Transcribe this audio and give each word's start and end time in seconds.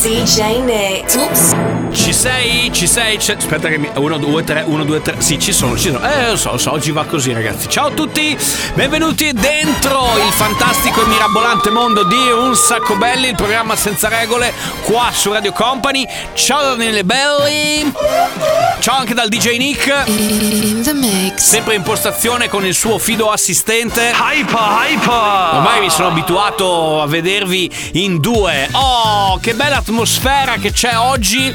DJ 0.00 0.60
Nick. 0.62 1.16
Oops. 1.16 1.54
Ci 1.92 2.12
sei? 2.12 2.70
Ci 2.72 2.86
sei? 2.86 3.16
C'è- 3.16 3.34
Aspetta 3.36 3.68
che 3.68 3.78
mi... 3.78 3.90
1, 3.92 4.18
2, 4.18 4.44
3, 4.44 4.62
1, 4.66 4.84
2, 4.84 5.02
3. 5.02 5.16
Sì, 5.18 5.38
ci 5.40 5.52
sono, 5.52 5.76
ci 5.76 5.90
sono. 5.90 6.08
Eh, 6.08 6.30
lo 6.30 6.36
so, 6.36 6.52
lo 6.52 6.58
so, 6.58 6.70
oggi 6.72 6.92
va 6.92 7.04
così 7.04 7.32
ragazzi. 7.32 7.68
Ciao 7.68 7.86
a 7.88 7.90
tutti, 7.90 8.36
benvenuti 8.74 9.32
dentro 9.32 10.04
il 10.24 10.32
fantastico 10.32 11.02
e 11.02 11.06
mirabolante 11.06 11.70
mondo 11.70 12.04
di 12.04 12.14
Un 12.30 12.54
Sacco 12.54 12.94
Belli, 12.96 13.28
il 13.28 13.34
programma 13.34 13.74
senza 13.74 14.08
regole, 14.08 14.52
qua 14.82 15.08
su 15.12 15.32
Radio 15.32 15.52
Company. 15.52 16.06
Ciao 16.34 16.62
Daniele 16.62 17.02
Belli. 17.04 17.92
Ciao 18.80 18.96
anche 18.98 19.14
dal 19.14 19.28
DJ 19.28 19.56
Nick. 19.56 20.04
In 20.06 20.82
the 20.82 20.92
mix. 20.92 21.38
Sempre 21.42 21.74
in 21.74 21.82
postazione 21.82 22.48
con 22.48 22.64
il 22.64 22.74
suo 22.74 22.98
fido 22.98 23.30
assistente. 23.32 24.12
Hyper, 24.14 24.58
hyper! 24.58 25.54
Ormai 25.56 25.80
mi 25.80 25.90
sono 25.90 26.08
abituato 26.08 27.02
a 27.02 27.06
vedervi 27.06 27.68
in 27.94 28.20
due. 28.20 28.68
Oh, 28.72 29.38
che 29.40 29.54
bella 29.54 29.82
atmosfera 29.88 30.56
che 30.56 30.70
c'è 30.70 30.96
oggi. 30.98 31.54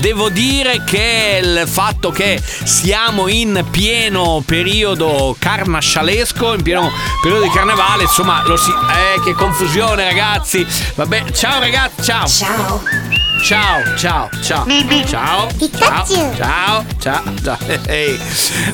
Devo 0.00 0.30
dire 0.30 0.84
che 0.84 1.40
il 1.42 1.64
fatto 1.66 2.10
che 2.10 2.40
siamo 2.64 3.28
in 3.28 3.64
pieno 3.70 4.42
periodo 4.46 5.36
carnascialesco, 5.38 6.54
in 6.54 6.62
pieno 6.62 6.90
periodo 7.20 7.44
di 7.44 7.50
carnevale, 7.50 8.04
insomma, 8.04 8.42
lo 8.46 8.56
si. 8.56 8.70
Eh, 8.70 9.20
che 9.22 9.32
confusione, 9.32 10.04
ragazzi. 10.04 10.66
Vabbè, 10.94 11.30
ciao 11.32 11.60
ragazzi, 11.60 12.02
ciao. 12.02 12.26
Ciao. 12.26 13.21
Ciao, 13.42 13.82
ciao, 13.96 14.30
ciao. 14.40 14.64
Ciao. 15.04 15.48
Ciao. 15.74 16.06
Ciao. 16.06 16.84
Ciao. 17.00 17.22
ciao. 17.42 17.58
Ehi. 17.88 18.16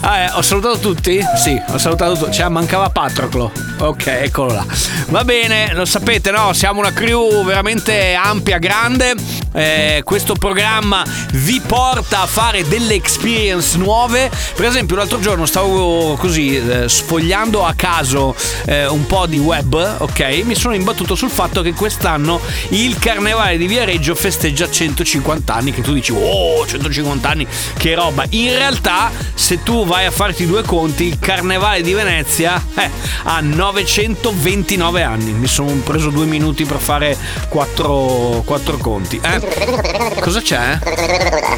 Ah, 0.00 0.19
eh, 0.19 0.30
ho 0.34 0.42
salutato 0.42 0.78
tutti? 0.78 1.19
Sì, 1.42 1.58
ho 1.69 1.78
salutato 1.78 2.19
tutti. 2.19 2.33
Cioè, 2.33 2.50
mancava 2.50 2.91
Patroclo. 2.91 3.50
Ok, 3.78 4.06
eccolo 4.08 4.52
là. 4.52 4.66
Va 5.08 5.25
bene, 5.25 5.72
lo 5.72 5.86
sapete, 5.86 6.30
no? 6.30 6.52
Siamo 6.52 6.80
una 6.80 6.92
crew 6.92 7.44
veramente 7.44 8.12
ampia, 8.12 8.58
grande. 8.58 9.14
Eh, 9.55 10.02
questo 10.05 10.34
programma 10.34 11.03
vi 11.32 11.60
porta 11.66 12.20
a 12.20 12.27
fare 12.27 12.69
delle 12.69 12.92
experience 12.92 13.78
nuove. 13.78 14.30
Per 14.55 14.66
esempio, 14.66 14.97
l'altro 14.97 15.19
giorno 15.19 15.47
stavo 15.47 16.14
così 16.16 16.58
eh, 16.58 16.88
sfogliando 16.91 17.64
a 17.64 17.72
caso 17.75 18.36
eh, 18.66 18.86
un 18.86 19.06
po' 19.06 19.27
di 19.27 19.38
web, 19.38 19.97
ok? 19.98 20.42
Mi 20.44 20.55
sono 20.55 20.75
imbattuto 20.75 21.14
sul 21.14 21.30
fatto 21.30 21.62
che 21.62 21.72
quest'anno 21.72 22.38
il 22.70 22.98
carnevale 22.98 23.56
di 23.56 23.66
Viareggio 23.66 24.14
festeggia 24.14 24.58
150 24.67 25.55
anni. 25.55 25.73
Che 25.73 25.83
tu 25.83 25.92
dici, 25.92 26.12
oh, 26.12 26.67
150 26.67 27.28
anni, 27.28 27.47
che 27.77 27.95
roba. 27.95 28.25
In 28.31 28.51
realtà, 28.51 29.11
se 29.34 29.62
tu 29.62 29.87
vai 29.87 30.06
a 30.06 30.11
farti 30.11 30.47
due 30.47 30.62
conti, 30.62 31.05
il 31.05 31.19
carnevale 31.19 31.83
di 31.83 31.92
Venezia 31.92 32.62
eh, 32.75 32.91
ha 33.25 33.41
929 33.41 35.03
anni. 35.03 35.33
Mi 35.33 35.47
sono 35.47 35.73
preso 35.84 36.11
due 36.11 36.27
minuti 36.27 36.65
per 36.65 36.78
fare 36.78 37.17
quattro, 37.48 38.42
quattro 38.45 38.77
conti. 38.78 39.20
Eh? 39.23 40.20
Cosa 40.20 40.41
c'è? 40.41 40.78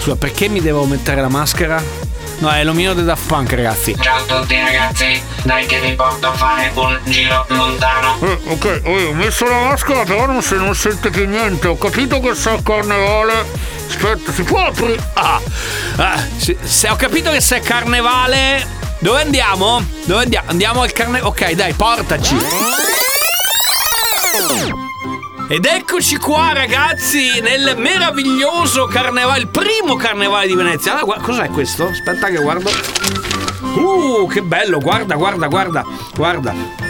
Scusa, 0.00 0.16
perché 0.16 0.48
mi 0.48 0.60
devo 0.60 0.84
mettere 0.84 1.20
la 1.20 1.28
maschera? 1.28 2.09
No, 2.40 2.50
è 2.50 2.64
l'omino 2.64 2.94
del 2.94 3.04
Daft 3.04 3.26
Punk, 3.26 3.52
ragazzi. 3.52 3.94
Ciao 4.00 4.16
a 4.16 4.22
tutti 4.22 4.58
ragazzi, 4.58 5.22
dai 5.42 5.66
che 5.66 5.78
vi 5.80 5.92
porto 5.92 6.28
a 6.28 6.32
fare 6.32 6.72
un 6.74 6.98
giro 7.04 7.44
lontano. 7.48 8.18
Eh, 8.22 8.38
ok, 8.46 8.80
ho 8.84 9.12
messo 9.12 9.44
la 9.46 9.58
maschera, 9.58 10.04
però 10.04 10.24
non, 10.24 10.40
se, 10.40 10.56
non 10.56 10.74
sente 10.74 11.10
più 11.10 11.28
niente. 11.28 11.68
Ho 11.68 11.76
capito 11.76 12.18
che 12.18 12.30
a 12.30 12.62
carnevale. 12.62 13.44
Aspetta, 13.86 14.32
si 14.32 14.42
può 14.42 14.64
aprire? 14.64 14.96
Ah, 15.12 15.38
ah, 15.96 16.24
se, 16.38 16.56
se 16.62 16.88
ho 16.88 16.96
capito 16.96 17.30
che 17.30 17.42
sei 17.42 17.60
carnevale, 17.60 18.66
dove 19.00 19.20
andiamo? 19.20 19.84
Dove 20.04 20.22
andiamo? 20.22 20.48
Andiamo 20.48 20.80
al 20.80 20.92
carnevale. 20.92 21.28
Ok, 21.28 21.50
dai, 21.52 21.74
portaci. 21.74 22.36
Ed 25.52 25.64
eccoci 25.64 26.16
qua 26.16 26.52
ragazzi 26.52 27.40
nel 27.40 27.74
meraviglioso 27.76 28.86
carnevale, 28.86 29.40
il 29.40 29.48
primo 29.48 29.96
carnevale 29.96 30.46
di 30.46 30.54
Venezia. 30.54 31.00
Ah, 31.00 31.02
gua- 31.02 31.18
cos'è 31.20 31.48
questo? 31.48 31.88
Aspetta 31.88 32.28
che 32.28 32.36
guardo. 32.36 32.70
Uh, 33.74 34.28
che 34.28 34.42
bello, 34.42 34.78
guarda, 34.78 35.16
guarda, 35.16 35.48
guarda, 35.48 35.82
guarda. 36.14 36.89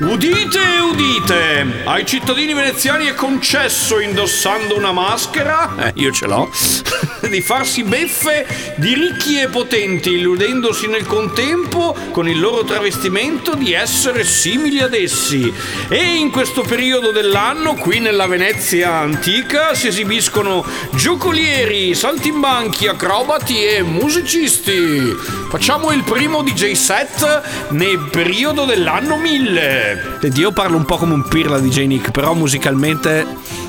Udite, 0.00 0.58
udite! 0.90 1.82
Ai 1.84 2.04
cittadini 2.04 2.52
veneziani 2.52 3.06
è 3.06 3.14
concesso, 3.14 4.00
indossando 4.00 4.76
una 4.76 4.90
maschera, 4.90 5.72
eh, 5.78 5.92
io 5.94 6.10
ce 6.10 6.26
l'ho, 6.26 6.50
di 7.30 7.40
farsi 7.40 7.84
beffe 7.84 8.74
di 8.76 8.92
ricchi 8.92 9.40
e 9.40 9.46
potenti, 9.46 10.10
illudendosi 10.14 10.88
nel 10.88 11.06
contempo 11.06 11.96
con 12.10 12.28
il 12.28 12.40
loro 12.40 12.64
travestimento 12.64 13.54
di 13.54 13.72
essere 13.72 14.24
simili 14.24 14.80
ad 14.80 14.94
essi. 14.94 15.52
E 15.88 16.16
in 16.16 16.32
questo 16.32 16.62
periodo 16.62 17.12
dell'anno, 17.12 17.74
qui 17.74 18.00
nella 18.00 18.26
Venezia 18.26 18.94
antica, 18.94 19.74
si 19.74 19.86
esibiscono 19.86 20.66
giocolieri, 20.94 21.94
saltimbanchi, 21.94 22.88
acrobati 22.88 23.64
e 23.64 23.82
musicisti. 23.82 25.14
Facciamo 25.48 25.92
il 25.92 26.02
primo 26.02 26.42
DJ 26.42 26.72
set 26.72 27.68
nel 27.70 28.08
periodo 28.10 28.64
dell'anno 28.64 29.16
1000. 29.16 29.93
Io 30.34 30.52
parlo 30.52 30.76
un 30.76 30.84
po' 30.84 30.96
come 30.96 31.14
un 31.14 31.26
pirla 31.28 31.58
DJ 31.58 31.86
Nick, 31.86 32.10
però 32.10 32.34
musicalmente, 32.34 33.26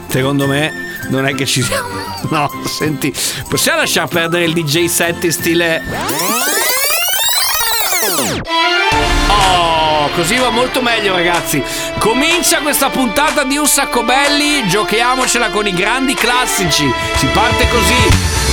secondo 0.07 0.47
me, 0.47 0.71
non 1.09 1.25
è 1.25 1.33
che 1.33 1.45
ci 1.45 1.61
siamo. 1.61 2.13
No, 2.27 2.49
senti, 2.65 3.13
possiamo 3.47 3.81
lasciar 3.81 4.07
perdere 4.07 4.45
il 4.45 4.53
DJ 4.53 4.85
set 4.85 5.23
in 5.25 5.31
stile. 5.31 5.83
Oh, 9.27 10.09
così 10.15 10.35
va 10.37 10.49
molto 10.49 10.81
meglio, 10.81 11.13
ragazzi. 11.13 11.61
Comincia 11.99 12.61
questa 12.61 12.89
puntata 12.89 13.43
di 13.43 13.57
Un 13.57 13.67
Sacco 13.67 14.03
Belli. 14.03 14.67
Giochiamocela 14.67 15.49
con 15.49 15.67
i 15.67 15.73
grandi 15.73 16.15
classici. 16.15 16.91
Si 17.15 17.25
parte 17.27 17.67
così. 17.69 18.44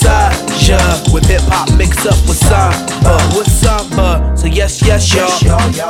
Ya. 0.00 0.80
With 1.12 1.26
hip 1.26 1.42
hop 1.52 1.68
mixed 1.76 2.06
up 2.06 2.16
with 2.24 2.38
samba, 2.38 3.18
with 3.36 3.46
samba. 3.46 4.32
So 4.34 4.46
yes, 4.46 4.80
yes, 4.80 5.12
y'all. 5.12 5.28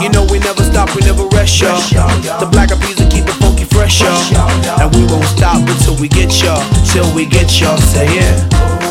You 0.02 0.10
know 0.10 0.26
we 0.28 0.40
never 0.40 0.64
stop, 0.64 0.93
we 0.96 1.02
never 1.02 1.25
rest, 1.28 1.60
y'all. 1.60 1.78
The 2.40 2.49
black 2.50 2.70
peas 2.81 2.99
will 2.99 3.08
keep 3.08 3.25
it 3.25 3.38
funky 3.38 3.64
fresh, 3.64 4.00
y'all. 4.00 4.82
And 4.82 4.93
we 4.96 5.06
won't 5.06 5.25
stop 5.26 5.56
until 5.69 5.94
we 5.96 6.08
get 6.08 6.43
y'all, 6.43 6.62
till 6.84 7.14
we 7.14 7.26
get 7.26 7.60
y'all. 7.60 7.78
Say 7.78 8.06
yeah. 8.16 8.81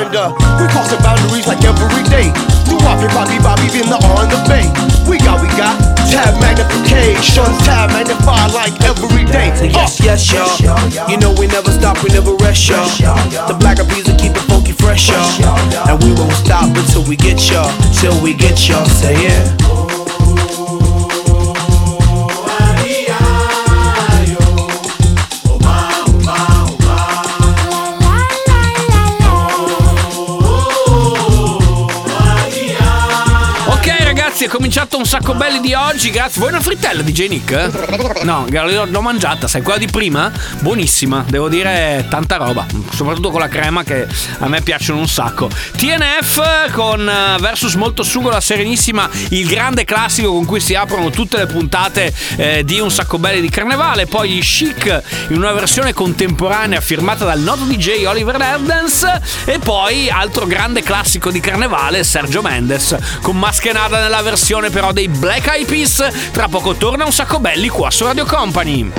Every 0.00 0.16
mind. 0.16 0.16
Uh, 0.16 0.32
we 0.60 0.66
crossing 0.72 1.00
boundaries 1.02 1.46
like 1.46 1.62
every 1.64 2.02
day. 2.08 2.32
Do 2.64 2.78
Bobby, 2.78 3.06
Bobby, 3.12 3.38
Bobby, 3.42 3.66
in 3.76 3.88
the 3.88 3.98
on 4.16 4.28
the 4.28 4.40
bay. 4.48 4.68
We 5.08 5.18
got, 5.18 5.40
we 5.42 5.48
got 5.56 5.76
tab 6.08 6.40
magnification, 6.40 7.44
tab 7.64 7.90
magnify 7.90 8.46
like 8.52 8.74
every 8.82 9.24
day. 9.24 9.54
Say 9.56 9.70
yes, 9.70 10.00
yes, 10.00 10.30
y'all. 10.30 10.48
You 11.10 11.18
know 11.18 11.32
we 11.38 11.46
never 11.46 11.70
stop, 11.72 12.02
we 12.02 12.10
never 12.10 12.34
rest, 12.36 12.68
y'all. 12.68 12.86
The 13.48 13.56
black 13.58 13.78
of 13.80 13.88
bees 13.88 14.06
will 14.06 14.16
keep 14.18 14.32
it 14.32 14.44
funky 14.48 14.72
fresh, 14.72 15.08
y'all. 15.08 15.58
And 15.88 16.02
we 16.02 16.12
won't 16.14 16.32
stop 16.32 16.68
until 16.76 17.04
we 17.04 17.16
get 17.16 17.50
y'all, 17.50 17.70
till 17.92 18.20
we 18.22 18.34
get 18.34 18.68
y'all. 18.68 18.86
Say 18.86 19.14
yeah. 19.24 19.79
Ragazzi, 34.40 34.44
è 34.44 34.48
cominciato 34.48 34.96
un 34.96 35.04
sacco 35.04 35.34
belli 35.34 35.60
di 35.60 35.74
oggi, 35.74 36.10
grazie. 36.10 36.40
Vuoi 36.40 36.52
una 36.52 36.62
frittella 36.62 37.02
DJ 37.02 37.28
Nick? 37.28 38.22
No, 38.22 38.46
l'ho, 38.48 39.00
mangiata, 39.00 39.46
sai, 39.46 39.62
quella 39.62 39.78
di 39.78 39.86
prima? 39.86 40.30
Buonissima, 40.60 41.24
devo 41.28 41.48
dire 41.48 42.06
tanta 42.08 42.36
roba, 42.36 42.66
soprattutto 42.92 43.30
con 43.30 43.40
la 43.40 43.48
crema 43.48 43.82
che 43.82 44.06
a 44.38 44.48
me 44.48 44.60
piacciono 44.62 45.00
un 45.00 45.08
sacco. 45.08 45.48
TNF 45.76 46.70
con 46.72 47.08
eh, 47.08 47.36
Versus 47.40 47.74
Molto 47.74 48.02
Sugo, 48.02 48.30
la 48.30 48.40
serenissima, 48.40 49.08
il 49.30 49.46
grande 49.46 49.84
classico 49.84 50.32
con 50.32 50.44
cui 50.44 50.60
si 50.60 50.74
aprono 50.74 51.10
tutte 51.10 51.36
le 51.36 51.46
puntate 51.46 52.12
eh, 52.36 52.64
di 52.64 52.78
un 52.78 52.90
sacco 52.90 53.18
belli 53.18 53.40
di 53.40 53.50
carnevale, 53.50 54.06
poi 54.06 54.30
gli 54.30 54.40
chic 54.40 55.02
in 55.28 55.36
una 55.36 55.52
versione 55.52 55.92
contemporanea 55.92 56.80
firmata 56.80 57.24
dal 57.24 57.40
noto 57.40 57.64
DJ 57.64 58.04
Oliver 58.04 58.40
Eldens 58.40 59.06
e 59.44 59.58
poi 59.58 60.08
altro 60.08 60.46
grande 60.46 60.82
classico 60.82 61.30
di 61.30 61.40
carnevale, 61.40 62.04
Sergio 62.04 62.42
Mendes 62.42 62.96
con 63.20 63.36
Maskenada 63.36 64.00
nella 64.00 64.16
versione 64.16 64.29
però 64.70 64.92
dei 64.92 65.08
Black 65.08 65.46
Eyed 65.46 65.66
Peas. 65.66 66.30
Tra 66.32 66.48
poco 66.48 66.74
torna 66.74 67.04
un 67.04 67.12
sacco 67.12 67.38
belli 67.40 67.68
qua 67.68 67.90
su 67.90 68.04
Radio 68.04 68.24
Company. 68.24 68.92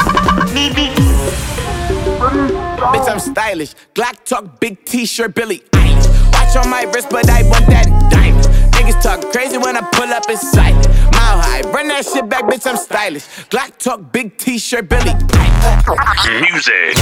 Bitch, 2.92 3.08
I'm 3.08 3.20
stylish. 3.20 3.72
Glock 3.94 4.24
talk, 4.24 4.58
big 4.60 4.84
t-shirt, 4.84 5.32
Billy 5.34 5.64
Eilish. 5.72 6.08
Watch 6.32 6.56
on 6.56 6.70
my 6.70 6.86
wrist, 6.92 7.10
but 7.10 7.30
I 7.30 7.44
want 7.44 7.66
that 7.68 7.88
diamond. 8.10 8.46
Niggas 8.74 9.02
talk 9.02 9.32
crazy 9.32 9.58
when 9.58 9.76
I 9.76 9.82
pull 9.92 10.12
up 10.12 10.30
in 10.30 10.38
sight. 10.38 10.76
Mile 11.12 11.40
high, 11.40 11.62
run 11.72 11.88
that 11.88 12.06
shit 12.06 12.28
back, 12.28 12.44
bitch, 12.46 12.66
I'm 12.68 12.78
stylish. 12.78 13.26
Glock 13.50 13.78
talk, 13.78 14.12
big 14.12 14.38
t-shirt, 14.38 14.90
Billy 14.90 15.12
Eilish. 15.12 16.52
Music. 16.52 16.98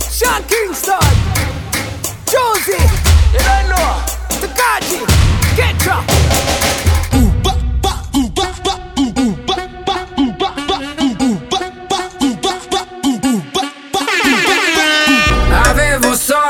Sean 0.00 0.42
Kingston, 0.44 1.00
Josie, 2.26 2.78
Eleanor, 3.34 4.02
Takaji, 4.40 5.04
get 5.56 5.88
up. 5.88 6.63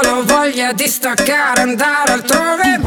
solo 0.04 0.22
voglia 0.24 0.72
di 0.72 0.86
staccare, 0.86 1.62
andare 1.62 2.12
altrove. 2.12 2.78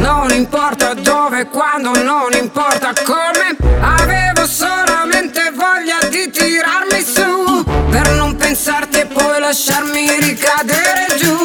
Non 0.00 0.30
importa 0.32 0.92
dove, 0.94 1.46
quando, 1.46 1.92
non 2.02 2.32
importa 2.32 2.92
come. 3.04 3.56
Avevo 3.80 4.44
solamente 4.44 5.52
voglia 5.54 5.98
di 6.08 6.30
tirarmi 6.30 7.00
su 7.00 7.64
Per 7.90 8.10
non 8.14 8.34
pensarti 8.36 9.00
e 9.00 9.06
poi 9.06 9.38
lasciarmi 9.38 10.18
ricadere 10.18 11.06
giù. 11.16 11.36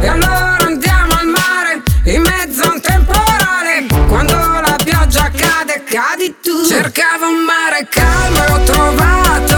E 0.00 0.06
allora 0.06 0.66
andiamo 0.66 1.14
al 1.18 1.26
mare, 1.28 1.82
in 2.04 2.22
mezzo 2.22 2.62
a 2.62 2.72
un 2.72 2.80
temporale. 2.80 3.86
Quando 4.06 4.34
la 4.34 4.76
pioggia 4.84 5.30
cade, 5.34 5.82
cadi 5.84 6.36
tu. 6.42 6.66
Cercavo 6.66 7.26
un 7.26 7.44
mare 7.44 7.88
calmo, 7.88 8.44
l'ho 8.48 8.64
trovato. 8.64 9.53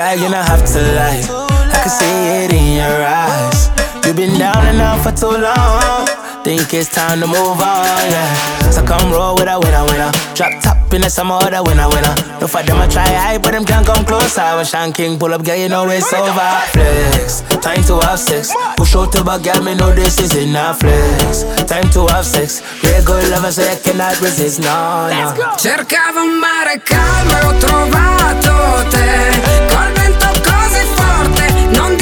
Girl, 0.00 0.16
you 0.16 0.30
don't 0.30 0.48
have 0.48 0.64
to 0.64 0.80
lie. 0.96 1.20
I 1.76 1.80
can 1.82 1.90
see 1.90 2.44
it 2.44 2.52
in 2.54 2.72
your 2.80 3.04
eyes. 3.04 3.68
You've 4.06 4.16
been 4.16 4.38
down 4.38 4.64
and 4.64 4.80
out 4.80 5.04
for 5.04 5.12
too 5.12 5.28
long. 5.28 6.06
Think 6.42 6.72
it's 6.72 6.88
time 6.88 7.20
to 7.20 7.26
move 7.26 7.60
on, 7.60 7.84
yeah. 8.08 8.70
So 8.70 8.82
come 8.82 9.12
roll 9.12 9.36
with 9.36 9.46
a 9.46 9.60
winner, 9.60 9.84
winner. 9.84 10.10
Drop 10.34 10.56
top 10.62 10.69
in 10.94 11.02
the 11.02 11.10
some 11.10 11.30
other 11.30 11.62
winner, 11.62 11.88
winner. 11.88 12.14
No 12.40 12.46
for 12.46 12.62
them 12.62 12.78
I 12.78 12.86
try 12.88 13.06
high, 13.06 13.38
but 13.38 13.52
them 13.52 13.64
can't 13.64 13.86
come 13.86 14.04
closer. 14.04 14.42
When 14.56 14.64
Sean 14.64 14.92
King 14.92 15.18
pull 15.18 15.32
up, 15.34 15.44
girl, 15.44 15.56
you 15.56 15.68
know 15.68 15.88
it's 15.88 16.12
over. 16.12 16.50
Flex, 16.72 17.42
time 17.60 17.82
to 17.84 18.00
have 18.06 18.18
sex. 18.18 18.52
Push 18.76 18.96
out 18.96 19.12
to 19.12 19.24
back, 19.24 19.42
girl, 19.42 19.62
me 19.62 19.74
know 19.74 19.92
this 19.92 20.18
is 20.18 20.34
enough. 20.36 20.80
Flex, 20.80 21.44
time 21.66 21.88
to 21.90 22.06
have 22.08 22.24
sex. 22.26 22.62
Real 22.82 23.04
good 23.04 23.30
lover, 23.30 23.52
so 23.52 23.62
you 23.62 23.78
cannot 23.82 24.20
resist, 24.20 24.60
no, 24.60 25.08
no. 25.08 25.56
Cercavo 25.56 26.22
un 26.22 26.38
mare 26.38 26.80
calmo 26.82 27.38
e 27.38 27.44
ho 27.44 27.54
trovato 27.58 28.88
te. 28.90 29.68
Col 29.68 29.92
vento 29.92 30.28
così 30.42 30.84
forte, 30.94 31.52
non 31.76 31.99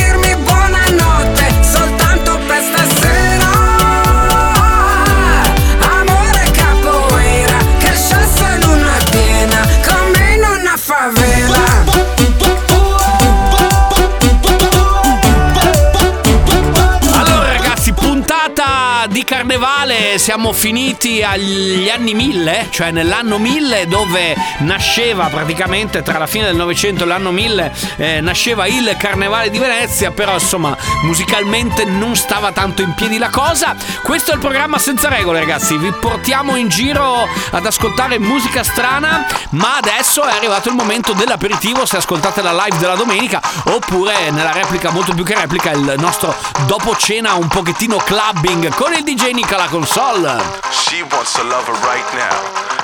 di 19.58 19.64
carnevale, 19.64 20.18
siamo 20.18 20.52
finiti 20.52 21.22
agli 21.22 21.88
anni 21.88 22.14
1000, 22.14 22.68
cioè 22.70 22.92
nell'anno 22.92 23.38
1000 23.38 23.88
dove 23.88 24.36
nasceva 24.58 25.26
praticamente 25.26 26.02
tra 26.02 26.18
la 26.18 26.26
fine 26.28 26.44
del 26.44 26.54
Novecento 26.54 27.02
e 27.02 27.06
l'anno 27.06 27.32
1000 27.32 27.72
eh, 27.96 28.20
nasceva 28.20 28.66
il 28.66 28.94
carnevale 28.96 29.50
di 29.50 29.58
Venezia, 29.58 30.12
però 30.12 30.34
insomma 30.34 30.76
musicalmente 31.02 31.84
non 31.84 32.14
stava 32.14 32.52
tanto 32.52 32.82
in 32.82 32.94
piedi 32.94 33.18
la 33.18 33.30
cosa. 33.30 33.74
Questo 34.02 34.30
è 34.30 34.34
il 34.34 34.40
programma 34.40 34.78
senza 34.78 35.08
regole 35.08 35.40
ragazzi, 35.40 35.76
vi 35.76 35.92
portiamo 35.92 36.54
in 36.54 36.68
giro 36.68 37.26
ad 37.50 37.66
ascoltare 37.66 38.18
musica 38.20 38.62
strana, 38.62 39.26
ma 39.50 39.76
adesso 39.76 40.22
è 40.22 40.30
arrivato 40.30 40.68
il 40.68 40.76
momento 40.76 41.12
dell'aperitivo 41.14 41.84
se 41.84 41.96
ascoltate 41.96 42.42
la 42.42 42.52
live 42.52 42.78
della 42.78 42.94
domenica 42.94 43.40
oppure 43.64 44.30
nella 44.30 44.52
replica 44.52 44.90
molto 44.90 45.14
più 45.14 45.24
che 45.24 45.34
replica 45.34 45.72
il 45.72 45.94
nostro 45.98 46.34
dopo 46.66 46.94
cena 46.96 47.34
un 47.34 47.48
pochettino 47.48 47.96
clubbing 47.96 48.72
con 48.74 48.92
il 48.92 49.02
DJ 49.02 49.32
Nicola 49.48 49.66
Console. 49.68 50.36
She 50.70 51.00
wants 51.04 51.38
a 51.38 51.44
lover 51.44 51.72
right 51.88 52.04
now, 52.12 52.36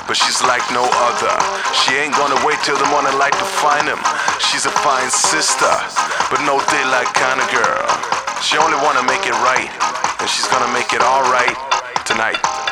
but 0.07 0.17
she's 0.17 0.41
like 0.49 0.65
no 0.73 0.81
other. 0.81 1.37
She 1.77 1.93
ain't 1.93 2.17
gonna 2.17 2.43
wait 2.43 2.57
till 2.63 2.75
the 2.75 2.89
morning 2.89 3.13
light 3.19 3.33
to 3.33 3.45
find 3.61 3.85
him. 3.85 4.01
She's 4.39 4.65
a 4.65 4.73
fine 4.81 5.11
sister, 5.11 5.69
but 6.31 6.41
no 6.41 6.57
daylight 6.73 7.13
kind 7.13 7.37
of 7.37 7.45
girl. 7.53 7.85
She 8.41 8.57
only 8.57 8.81
wanna 8.81 9.03
make 9.05 9.27
it 9.29 9.37
right, 9.45 9.69
and 10.19 10.27
she's 10.27 10.47
gonna 10.47 10.73
make 10.73 10.91
it 10.91 11.03
alright. 11.03 11.53
Tonight. 12.03 12.64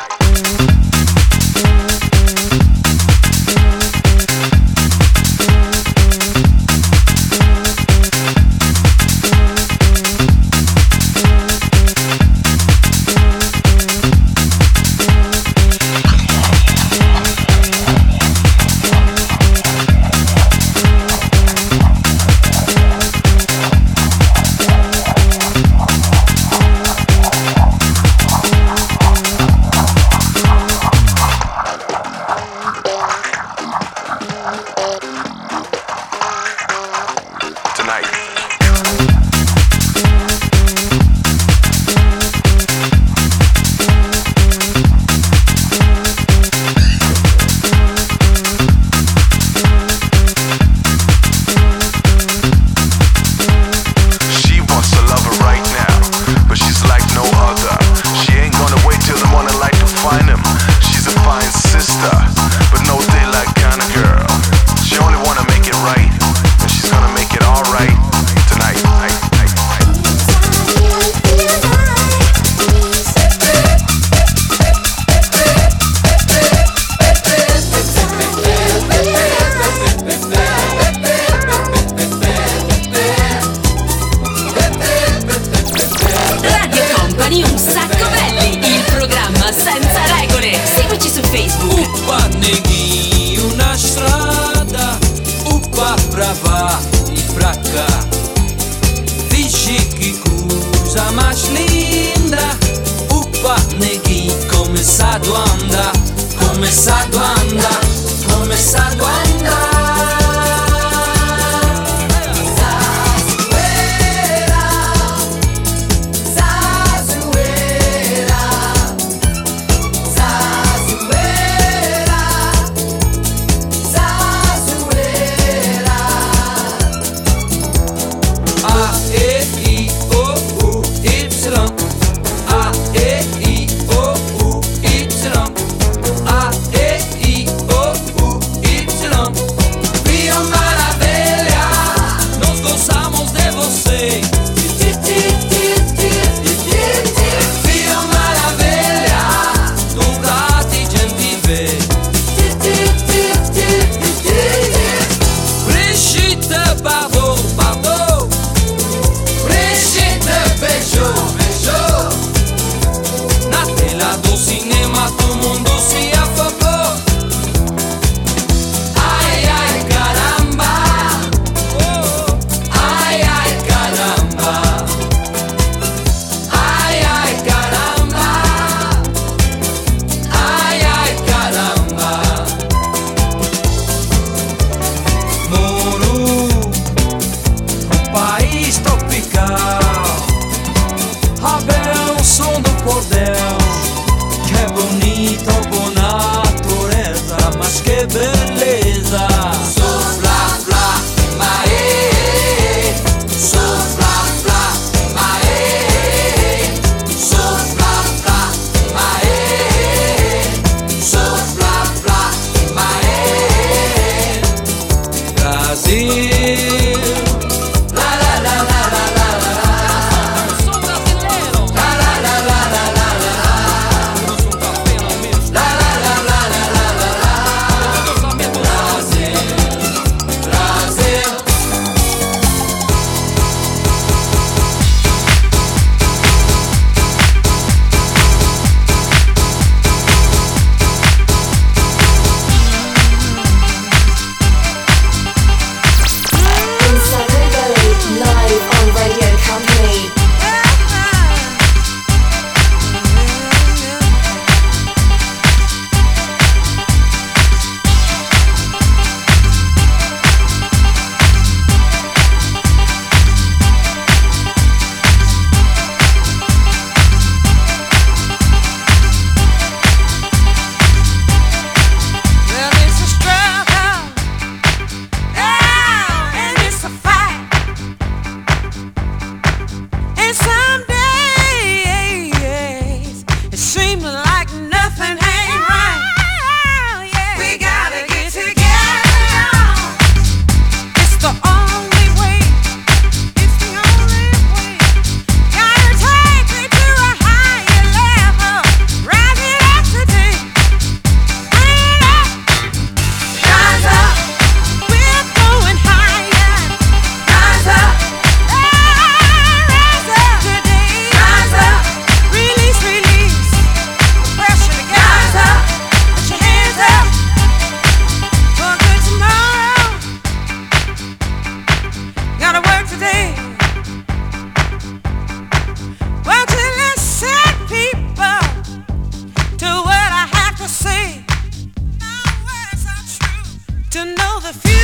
the 334.44 334.52
future. 334.52 334.83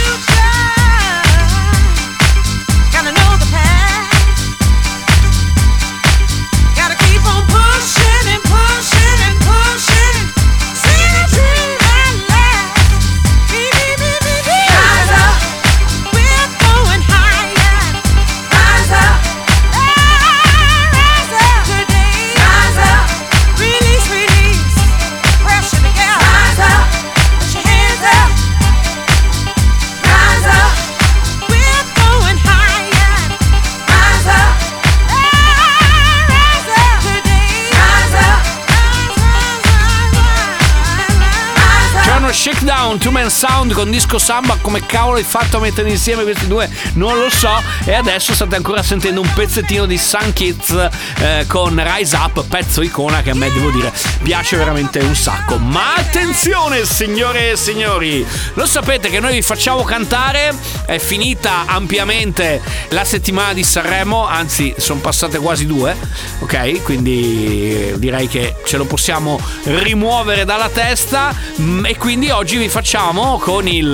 disco 44.11 44.19
samba 44.19 44.57
come 44.71 44.87
cavolo 44.87 45.17
hai 45.17 45.25
fatto 45.25 45.57
a 45.57 45.61
mettere 45.61 45.91
insieme 45.91 46.23
questi 46.23 46.47
due, 46.47 46.71
non 46.93 47.19
lo 47.19 47.29
so. 47.29 47.51
E 47.85 47.93
adesso 47.93 48.33
state 48.35 48.55
ancora 48.55 48.85
sentendo 48.85 49.21
un 49.21 49.29
pezzettino 49.35 49.85
di 49.85 49.99
Sun 49.99 50.33
Kids 50.33 50.89
eh, 51.19 51.45
con 51.49 51.83
Rise 51.85 52.15
Up, 52.15 52.45
pezzo 52.47 52.81
icona 52.81 53.21
che 53.21 53.31
a 53.31 53.35
me 53.35 53.51
devo 53.53 53.71
dire 53.71 53.93
piace 54.23 54.57
veramente 54.57 55.01
un 55.01 55.17
sacco. 55.17 55.59
Ma 55.59 55.95
attenzione, 55.95 56.85
signore 56.85 57.51
e 57.51 57.57
signori, 57.57 58.25
lo 58.55 58.65
sapete 58.65 59.11
che 59.11 59.19
noi 59.19 59.35
vi 59.35 59.43
facciamo 59.43 59.83
cantare. 59.83 60.55
È 60.87 60.99
finita 60.99 61.65
ampiamente 61.67 62.63
la 62.91 63.05
settimana 63.05 63.53
di 63.53 63.65
Sanremo, 63.65 64.25
anzi, 64.25 64.73
sono 64.79 65.01
passate 65.01 65.39
quasi 65.39 65.67
due, 65.67 65.97
ok? 66.39 66.83
Quindi 66.83 67.91
eh, 67.91 67.95
direi 67.99 68.29
che 68.29 68.55
ce 68.65 68.77
lo 68.77 68.85
possiamo 68.85 69.41
rimuovere 69.65 70.45
dalla 70.45 70.69
testa. 70.69 71.35
Mm, 71.61 71.87
e 71.87 71.97
quindi 71.97 72.31
oggi 72.31 72.57
vi 72.57 72.69
facciamo 72.69 73.39
con 73.39 73.67
il. 73.67 73.89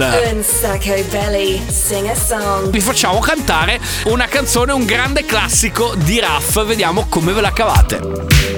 Sacco 0.66 1.00
Belly, 1.10 1.62
sing 1.68 2.08
a 2.08 2.14
song. 2.16 2.70
Vi 2.70 2.80
facciamo 2.80 3.20
cantare 3.20 3.78
una 4.06 4.26
canzone, 4.26 4.72
un 4.72 4.84
grande 4.84 5.24
classico 5.24 5.94
di 5.94 6.18
Raff. 6.18 6.64
Vediamo 6.64 7.06
come 7.08 7.32
ve 7.32 7.40
la 7.40 7.52
cavate. 7.52 8.55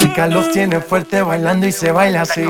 Música 0.00 0.26
los 0.28 0.50
tiene 0.50 0.80
fuerte 0.80 1.20
bailando 1.20 1.66
y 1.66 1.72
se 1.72 1.92
baila 1.92 2.22
así. 2.22 2.44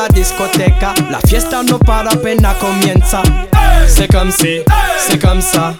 La 0.00 0.08
discoteca, 0.08 0.94
la 1.10 1.20
fiesta 1.20 1.62
no 1.62 1.78
para 1.78 2.10
apenas 2.10 2.56
comienza. 2.56 3.22
C'est 3.86 4.10
comme 4.10 4.30
si, 4.30 4.62
c'est 5.10 5.18
comme 5.18 5.40
ça, 5.40 5.74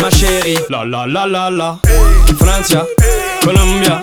ma 0.00 0.10
chérie. 0.10 0.58
La 0.70 0.84
la 0.84 1.06
la 1.06 1.26
la 1.26 1.50
la. 1.50 1.78
Francia, 2.38 2.84
Colombia, 3.42 4.02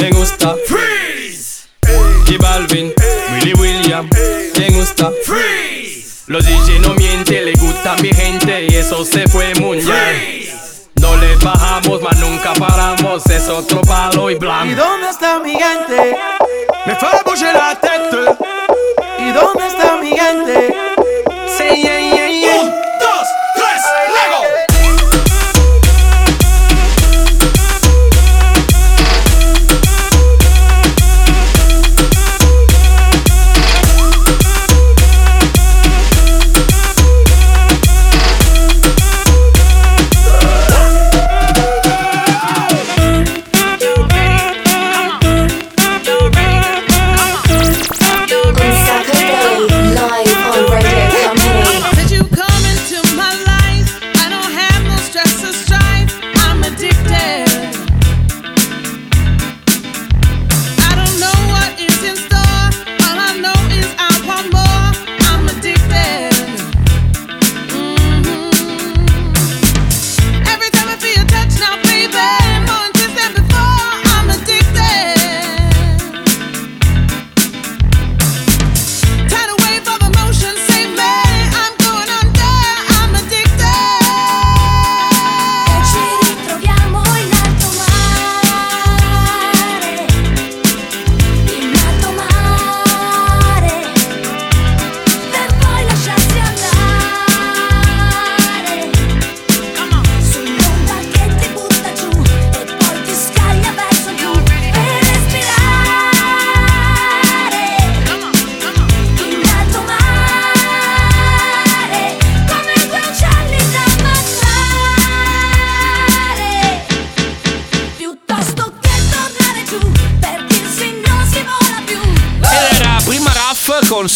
me 0.00 0.10
gusta. 0.10 0.54
Freeze. 0.66 1.68
Y 2.28 2.36
Balvin, 2.38 2.92
Willy 3.32 3.54
William, 3.54 4.08
me 4.58 4.68
gusta. 4.70 5.10
Freeze. 5.24 6.24
Los 6.28 6.44
DJ 6.44 6.80
no 6.80 6.94
mienten, 6.94 7.44
le 7.44 7.52
gusta 7.52 7.92
a 7.92 7.96
mi 8.02 8.12
gente 8.12 8.66
y 8.68 8.74
eso 8.74 9.04
se 9.04 9.28
fue 9.28 9.54
mundial. 9.54 10.16
No 11.00 11.14
le 11.16 11.36
bajamos, 11.36 12.02
mas 12.02 12.18
nunca 12.18 12.52
paramos, 12.54 13.24
es 13.26 13.48
otro 13.48 13.80
palo 13.82 14.30
y 14.30 14.34
¿Y 14.34 14.36
blanco. 14.36 14.74
dónde 14.74 15.08
está 15.10 15.38
mi 15.38 15.52
gente? 15.52 16.16
Me 16.86 16.94
fait 16.96 17.24
bouger 17.24 17.54
la 17.54 17.78
tête. 17.78 18.16
¿Y 19.18 19.32
dónde 19.32 19.66
está 19.66 19.96
mi 20.00 20.08
gente? 20.08 20.74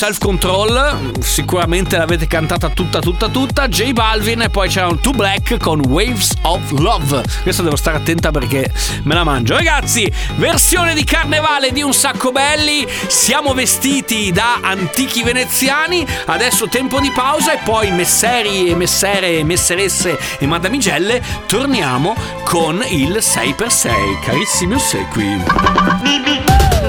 Self 0.00 0.16
Control, 0.16 1.12
sicuramente 1.20 1.98
l'avete 1.98 2.26
cantata 2.26 2.70
tutta 2.70 3.00
tutta 3.00 3.28
tutta, 3.28 3.68
J 3.68 3.92
Balvin 3.92 4.40
e 4.40 4.48
poi 4.48 4.66
c'era 4.66 4.86
un 4.86 4.98
Two 4.98 5.12
Black 5.12 5.58
con 5.58 5.78
Waves 5.86 6.30
of 6.40 6.70
Love. 6.70 7.22
Questa 7.42 7.62
devo 7.62 7.76
stare 7.76 7.98
attenta 7.98 8.30
perché 8.30 8.72
me 9.02 9.12
la 9.12 9.24
mangio. 9.24 9.56
Ragazzi, 9.56 10.10
versione 10.36 10.94
di 10.94 11.04
carnevale 11.04 11.70
di 11.70 11.82
Un 11.82 11.92
Sacco 11.92 12.32
Belli, 12.32 12.86
siamo 13.08 13.52
vestiti 13.52 14.32
da 14.32 14.60
antichi 14.62 15.22
veneziani, 15.22 16.06
adesso 16.24 16.66
tempo 16.66 16.98
di 16.98 17.10
pausa 17.10 17.52
e 17.52 17.58
poi 17.62 17.90
messeri 17.90 18.70
e 18.70 18.74
messere, 18.74 19.44
messeresse 19.44 20.18
e 20.38 20.46
madamigelle 20.46 21.22
torniamo 21.46 22.16
con 22.44 22.82
il 22.88 23.18
6x6. 23.18 24.20
Carissimi 24.24 24.72
ossequi. 24.72 25.42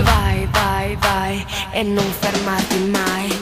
Vai, 0.01 0.30
vai, 1.31 1.45
e 1.71 1.83
non 1.83 2.05
fermarti 2.19 2.79
mai. 2.91 3.39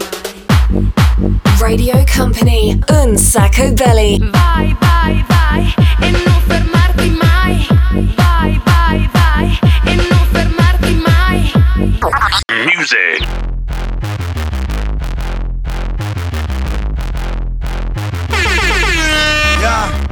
Radio 1.59 2.03
Company, 2.15 2.79
Unsaco 2.89 3.73
Belly. 3.73 4.19
Vai, 4.29 4.75
vai, 4.79 5.25
vai 5.27 5.73
e 6.01 6.11
non 6.11 6.41
fermarti 6.47 7.09
mai. 7.09 7.67
Vai, 8.15 8.61
vai, 8.63 9.09
vai 9.11 9.59
e 9.85 9.95
non 9.95 10.27
fermarti 10.31 11.01
mai. 11.05 11.51
Music. 12.75 13.27
Yeah. 19.59 20.07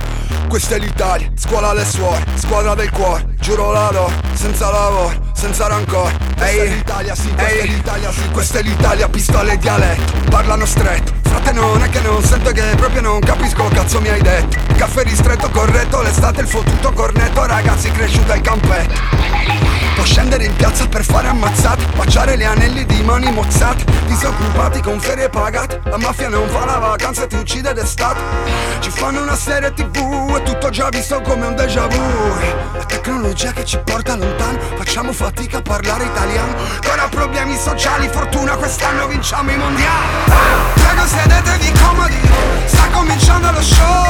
Questa 0.47 0.75
è 0.75 0.79
l'Italia, 0.79 1.29
scuola 1.35 1.69
alle 1.69 1.85
suore, 1.85 2.23
squadra 2.35 2.73
del 2.73 2.89
cuore, 2.89 3.35
giuro 3.39 3.71
la 3.71 3.89
do, 3.91 4.11
senza 4.33 4.69
lavoro, 4.71 5.26
senza 5.37 5.67
rancore. 5.67 6.17
È 6.35 6.65
l'Italia, 6.65 8.11
sì, 8.11 8.29
questa 8.31 8.59
è 8.59 8.63
l'Italia, 8.63 9.07
pistole 9.07 9.53
e 9.53 9.57
dialetto, 9.57 10.13
parlano 10.29 10.65
stretto. 10.65 11.16
Frate 11.27 11.51
non 11.51 11.81
è 11.83 11.89
che 11.89 12.01
non 12.01 12.23
sento 12.23 12.51
che 12.51 12.63
proprio 12.75 13.01
non 13.01 13.19
capisco 13.19 13.65
cazzo 13.65 13.99
mi 14.01 14.09
hai 14.09 14.21
detto. 14.21 14.57
Caffè 14.75 15.03
ristretto, 15.03 15.49
corretto, 15.49 16.01
l'estate 16.01 16.41
il 16.41 16.47
fottuto 16.47 16.91
cornetto, 16.91 17.45
ragazzi 17.45 17.91
cresciuti 17.91 18.31
al 18.31 18.41
campetto. 18.41 19.75
Può 19.95 20.05
scendere 20.05 20.45
in 20.45 20.55
piazza 20.55 20.87
per 20.87 21.03
fare 21.03 21.27
ammazzate 21.27 21.83
Baciare 21.95 22.37
gli 22.37 22.43
anelli 22.43 22.85
di 22.85 23.01
mani 23.01 23.31
mozzate 23.31 23.83
Disoccupati 24.05 24.79
con 24.81 24.99
ferie 24.99 25.27
pagate. 25.27 25.81
La 25.85 25.97
mafia 25.97 26.29
non 26.29 26.47
fa 26.49 26.65
la 26.65 26.77
vacanza 26.77 27.23
e 27.23 27.27
ti 27.27 27.35
uccide 27.35 27.73
d'estate. 27.73 28.19
Ci 28.79 28.89
fanno 28.89 29.21
una 29.21 29.35
serie 29.35 29.73
tv 29.73 30.35
e 30.37 30.43
tutto 30.43 30.69
già 30.69 30.89
visto 30.89 31.19
come 31.21 31.47
un 31.47 31.55
déjà 31.55 31.87
vu. 31.87 32.01
La 32.73 32.85
tecnologia 32.85 33.51
che 33.51 33.65
ci 33.65 33.77
porta 33.83 34.15
lontano 34.15 34.59
Facciamo 34.77 35.11
fatica 35.11 35.57
a 35.57 35.61
parlare 35.61 36.05
italiano. 36.05 36.55
Ancora 36.75 37.07
problemi 37.09 37.57
sociali, 37.57 38.07
fortuna 38.07 38.55
quest'anno 38.55 39.07
vinciamo 39.07 39.51
i 39.51 39.57
mondiali. 39.57 40.07
Prego 40.75 41.05
sedetevi 41.17 41.71
comodi 41.81 42.19
Sta 42.65 42.87
cominciando 42.91 43.51
lo 43.51 43.61
show. 43.61 44.05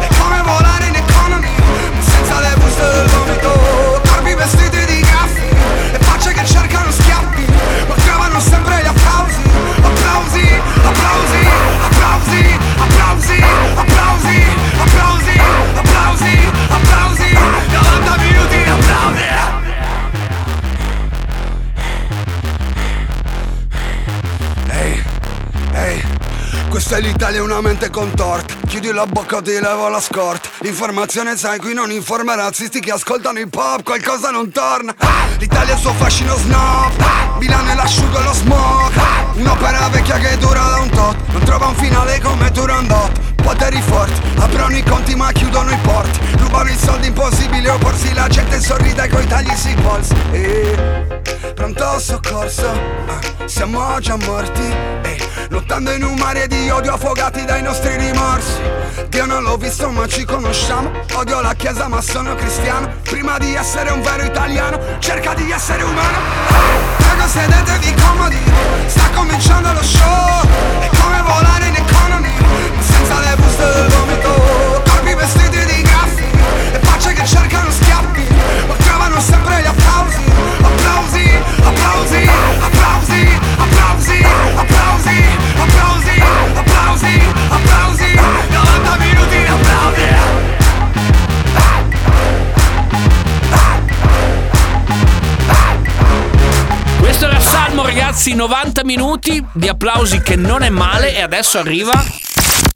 È 0.00 0.08
come 0.18 0.40
volare 0.42 0.86
in 0.86 0.94
economy 0.94 1.54
Senza 2.00 2.40
le 2.40 2.54
buste 2.58 2.82
del 2.82 3.06
vomito. 3.08 4.00
Corpi 4.08 4.34
vestiti 4.34 4.84
di 4.86 5.00
gaffi 5.00 5.46
E 5.92 5.98
facce 6.00 6.32
che 6.32 6.44
cercano 6.44 6.90
schiaffi 6.90 7.44
Ma 7.86 7.94
trovano 7.94 8.40
sempre 8.40 8.80
gli 8.82 8.86
applausi. 8.86 9.40
Applausi, 9.90 10.46
applausi, 10.90 11.40
applausi 11.88 12.26
Applausi, 12.78 13.42
applausi, 13.76 14.38
applausi 14.82 15.40
Applausi, 15.78 16.34
applausi. 16.68 17.32
90 17.70 18.16
minuti 18.18 18.56
di 18.56 18.70
applausi 18.70 18.87
È 26.90 27.00
l'Italia, 27.00 27.42
una 27.42 27.60
mente 27.60 27.90
contorta. 27.90 28.54
Chiudi 28.66 28.90
la 28.90 29.06
bocca, 29.06 29.42
ti 29.42 29.52
levo 29.60 29.88
la 29.88 30.00
scorta. 30.00 30.48
Informazione 30.62 31.36
sai, 31.36 31.58
qui 31.58 31.74
non 31.74 31.92
informa 31.92 32.34
razzisti 32.34 32.80
che 32.80 32.90
ascoltano 32.90 33.38
hip 33.38 33.54
hop, 33.54 33.84
qualcosa 33.84 34.30
non 34.30 34.50
torna. 34.50 34.94
L'Italia 35.38 35.74
è 35.74 35.76
il 35.76 35.80
suo 35.80 35.92
fascino 35.92 36.34
snob. 36.34 36.92
Milano 37.38 37.70
è 37.70 37.74
l'asciugo 37.74 38.18
e 38.18 38.22
lo 38.24 38.32
smoke. 38.32 39.00
Un'opera 39.34 39.88
vecchia 39.90 40.16
che 40.16 40.38
dura 40.38 40.60
da 40.60 40.78
un 40.78 40.88
tot. 40.88 41.16
Non 41.30 41.44
trova 41.44 41.66
un 41.66 41.74
finale 41.76 42.20
come 42.20 42.50
Turandot. 42.50 43.20
Poteri 43.36 43.80
forti, 43.80 44.20
aprono 44.38 44.76
i 44.76 44.82
conti 44.82 45.14
ma 45.14 45.30
chiudono 45.30 45.70
i 45.70 45.78
porti. 45.82 46.18
Rubano 46.38 46.70
i 46.70 46.76
soldi 46.76 47.06
impossibile 47.06 47.68
opporsi, 47.68 48.12
la 48.14 48.28
gente 48.28 48.60
sorride 48.60 49.08
coi 49.08 49.26
tagli 49.26 49.54
sui 49.54 49.74
polsi. 49.74 50.14
E 50.32 51.20
pronto 51.54 51.98
soccorso, 52.00 52.68
ah, 52.68 53.46
siamo 53.46 54.00
già 54.00 54.16
morti. 54.16 54.74
E 55.02 55.27
lottando 55.48 55.92
in 55.92 56.02
un 56.02 56.14
mare 56.16 56.46
di 56.46 56.68
odio 56.70 56.94
affogati 56.94 57.44
dai 57.44 57.62
nostri 57.62 57.96
rimorsi. 57.96 58.60
Dio 59.08 59.26
non 59.26 59.42
l'ho 59.42 59.56
visto 59.56 59.88
ma 59.90 60.06
ci 60.06 60.24
conosciamo. 60.24 60.90
Odio 61.14 61.40
la 61.40 61.54
chiesa 61.54 61.88
ma 61.88 62.00
sono 62.00 62.34
cristiano. 62.34 62.90
Prima 63.02 63.38
di 63.38 63.54
essere 63.54 63.90
un 63.90 64.02
vero 64.02 64.24
italiano, 64.24 64.78
cerca 64.98 65.34
di 65.34 65.50
essere 65.50 65.82
umano. 65.82 66.18
Prego 66.96 67.26
sedetevi 67.26 67.94
comodi, 68.02 68.38
sta 68.86 69.10
cominciando 69.14 69.72
lo 69.72 69.82
show. 69.82 70.40
È 70.80 70.88
come 71.00 71.22
volare 71.22 71.66
in 71.66 71.76
economy, 71.76 72.32
ma 72.74 72.82
senza 72.82 73.20
le 73.20 73.36
buste 73.36 73.72
del 73.72 73.88
vomito. 73.88 74.82
Corpi 74.84 75.14
vestiti 75.14 75.64
di 75.64 75.82
graffi 75.82 76.24
e 76.72 76.78
facce 76.80 77.12
che 77.12 77.24
cercano 77.24 77.70
schiaffi, 77.70 78.26
ma 78.66 78.74
trovano 78.74 79.20
sempre 79.20 79.62
gli 79.62 79.66
applausi. 79.66 80.16
Applausi, 80.60 81.42
applausi, 81.62 82.28
applausi, 82.60 82.60
applausi, 82.60 83.28
applausi, 83.58 84.24
applausi, 84.56 84.77
applausi, 86.54 87.20
applausi. 87.50 88.14
90 88.14 88.96
minuti 88.98 89.38
di 89.38 89.46
applausi. 89.46 90.02
Questo 96.98 97.26
era 97.26 97.40
Salmo, 97.40 97.82
ragazzi. 97.84 98.34
90 98.34 98.84
minuti 98.84 99.44
di 99.52 99.68
applausi 99.68 100.20
che 100.20 100.36
non 100.36 100.62
è 100.62 100.70
male. 100.70 101.14
E 101.14 101.22
adesso 101.22 101.58
arriva. 101.58 102.04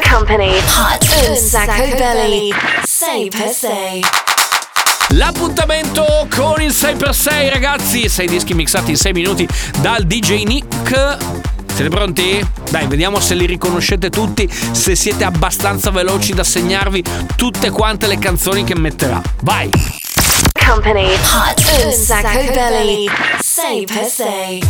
Company 0.09 0.59
Hot 0.59 1.29
un 1.29 1.37
sacco 1.37 1.97
belly 1.97 2.53
6 2.85 3.31
per 3.31 3.49
6 3.49 4.05
L'appuntamento 5.15 6.27
con 6.35 6.61
il 6.63 6.71
6x6, 6.71 7.51
ragazzi. 7.51 8.09
6 8.09 8.27
dischi 8.27 8.55
mixati 8.55 8.93
in 8.93 8.97
6 8.97 9.13
minuti 9.13 9.47
dal 9.81 10.05
DJ 10.05 10.45
Nick. 10.45 11.52
Siete 11.75 11.89
pronti? 11.89 12.47
Dai, 12.71 12.87
vediamo 12.87 13.19
se 13.19 13.35
li 13.35 13.47
riconoscete 13.47 14.11
tutti, 14.11 14.49
se 14.49 14.95
siete 14.95 15.25
abbastanza 15.25 15.91
veloci 15.91 16.35
da 16.35 16.45
segnarvi 16.45 17.03
tutte 17.35 17.71
quante 17.71 18.07
le 18.07 18.19
canzoni 18.19 18.65
che 18.65 18.77
metterà. 18.77 19.21
Vai! 19.41 19.71
Company. 20.67 21.13
Hot. 21.13 21.85
Un 21.85 21.93
sacco 21.93 22.53
belly. 22.53 23.09
6 23.41 23.87
per 23.87 24.05
6 24.05 24.63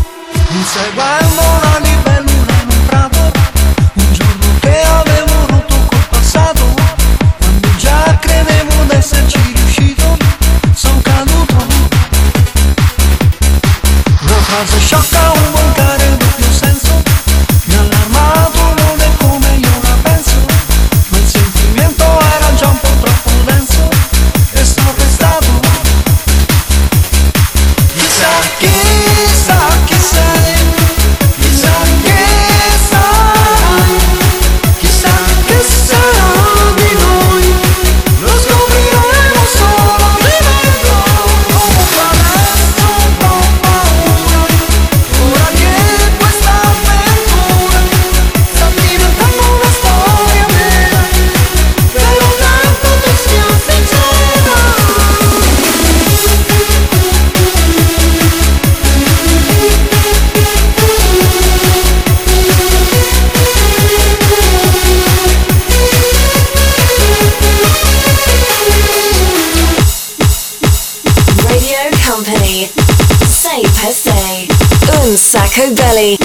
Inseguendo 0.51 1.43
la 1.63 1.79
libellula 1.81 2.53
in 2.63 2.69
un 2.69 2.87
prato 2.87 3.19
Un 3.95 4.13
giorno 4.13 4.47
che 4.61 4.81
avevo 4.81 5.47
rotto 5.47 5.75
col 5.89 6.07
passato. 6.11 6.65
Quando 7.39 7.69
già 7.77 8.19
credevo 8.21 8.85
d'esserci 8.87 9.39
riuscito. 9.55 10.17
Son 10.75 11.01
caduto. 11.03 11.55
Una 14.23 14.41
frase 14.41 14.79
sciocca, 14.79 15.12
Company. 72.23 72.71
6 73.27 73.63
per 73.81 73.93
6 73.93 74.47
un 75.03 75.17
sacco 75.17 75.73
belly 75.73 76.17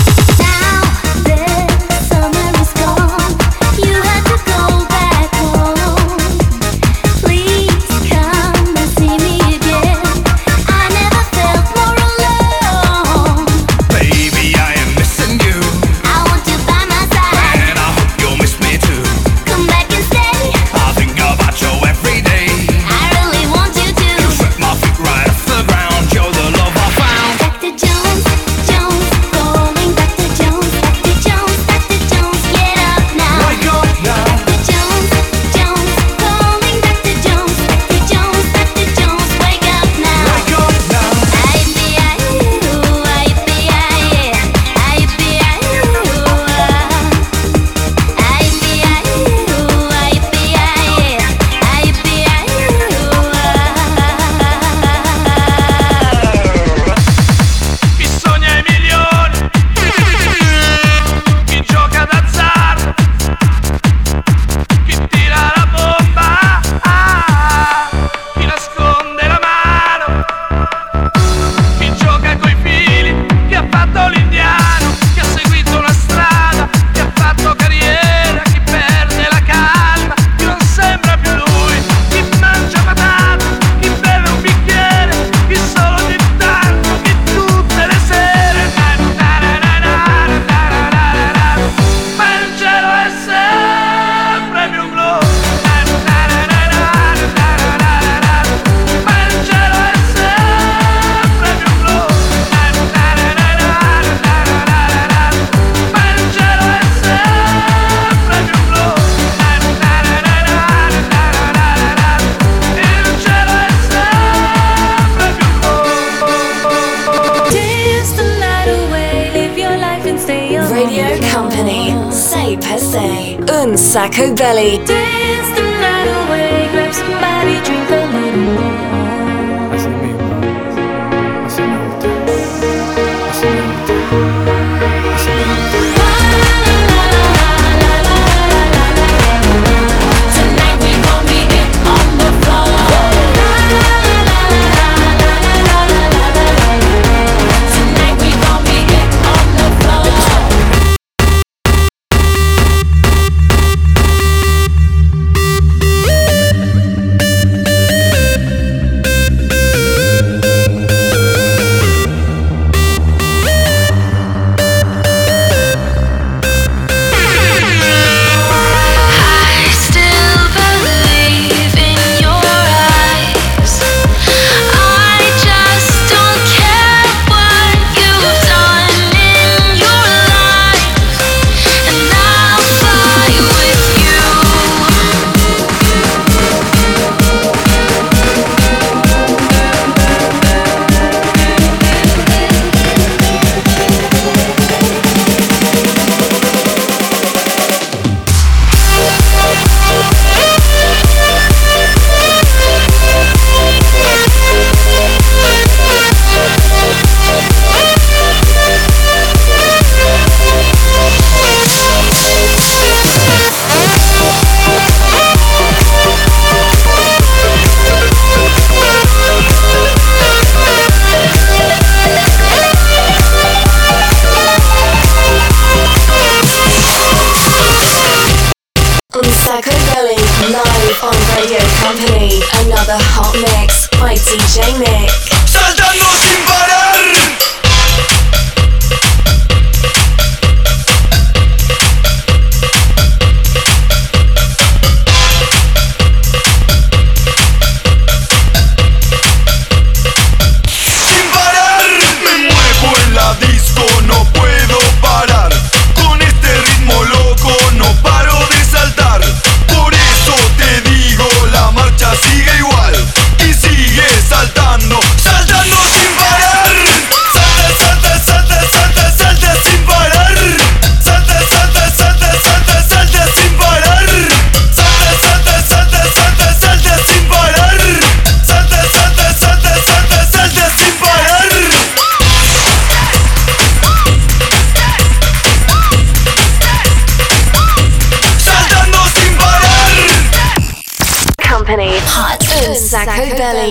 Sacco 293.05 293.35
Belly. 293.37 293.66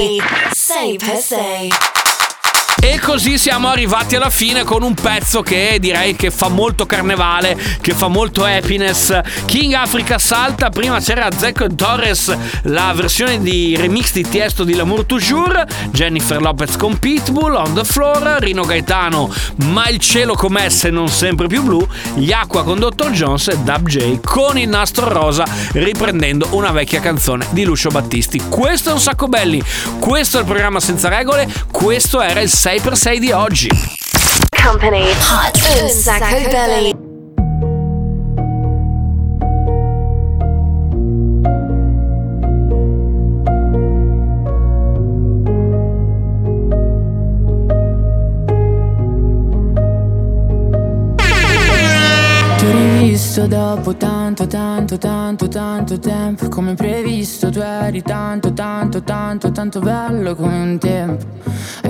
Così 3.17 3.39
siamo 3.39 3.69
arrivati 3.69 4.15
alla 4.15 4.29
fine 4.29 4.63
con 4.63 4.83
un 4.83 4.93
pezzo 4.93 5.41
che 5.41 5.79
direi 5.81 6.15
che 6.17 6.31
fa 6.31 6.49
molto 6.49 6.85
carnevale, 6.85 7.57
che 7.81 7.95
fa 7.95 8.09
molto 8.09 8.45
happiness. 8.45 9.19
King 9.47 9.73
Africa 9.73 10.19
salta, 10.19 10.69
prima 10.69 11.01
c'era 11.01 11.27
Zecco 11.35 11.67
Torres, 11.75 12.37
la 12.65 12.93
versione 12.95 13.41
di 13.41 13.75
remix 13.75 14.13
di 14.13 14.21
Tiesto 14.21 14.65
di 14.65 14.75
L'amour 14.75 15.07
toujours, 15.07 15.65
Jennifer 15.93 16.43
Lopez 16.43 16.77
con 16.77 16.99
Pitbull, 16.99 17.55
On 17.55 17.73
the 17.73 17.85
Floor, 17.85 18.37
Rino 18.41 18.65
Gaetano, 18.65 19.33
Ma 19.65 19.89
il 19.89 19.99
cielo 19.99 20.35
com'è 20.35 20.69
se 20.69 20.91
non 20.91 21.09
sempre 21.09 21.47
più 21.47 21.63
blu, 21.63 21.89
Gli 22.17 22.33
Acqua 22.33 22.65
con 22.65 22.79
Dr. 22.79 23.13
Jones 23.13 23.49
e 23.49 23.57
Dub 23.57 23.89
J 23.89 24.21
con 24.21 24.59
il 24.59 24.69
nastro 24.69 25.09
rosa 25.09 25.47
riprendendo 25.73 26.49
una 26.51 26.71
vecchia 26.71 27.01
canzone 27.01 27.47
di 27.53 27.65
Lucio 27.65 27.89
Battisti. 27.89 28.43
Questo 28.51 28.91
è 28.91 28.93
un 28.93 29.01
sacco 29.01 29.27
belli, 29.27 29.63
questo 30.01 30.37
è 30.37 30.41
il 30.41 30.47
programma 30.47 30.81
senza 30.81 31.09
regole, 31.09 31.49
questo 31.71 32.21
era 32.21 32.41
il 32.41 32.51
6x6 32.53 33.06
di 33.15 33.31
oggi. 33.31 33.69
Company. 34.51 35.05
Hot. 35.13 35.57
Sacco 35.89 36.51
Belly. 36.51 36.91
Ti 52.57 52.65
ho 52.65 52.71
rivisto 52.73 53.47
dopo 53.47 53.97
tanto, 53.97 54.49
tanto, 54.49 54.99
tanto, 54.99 55.47
tanto 55.47 55.99
tempo 56.01 56.49
Come 56.49 56.75
previsto 56.75 57.51
tu 57.51 57.61
eri 57.61 58.03
tanto, 58.03 58.53
tanto, 58.53 59.03
tanto, 59.05 59.53
tanto 59.53 59.79
bello 59.79 60.35
come 60.35 60.59
un 60.59 60.79
tempo 60.79 61.25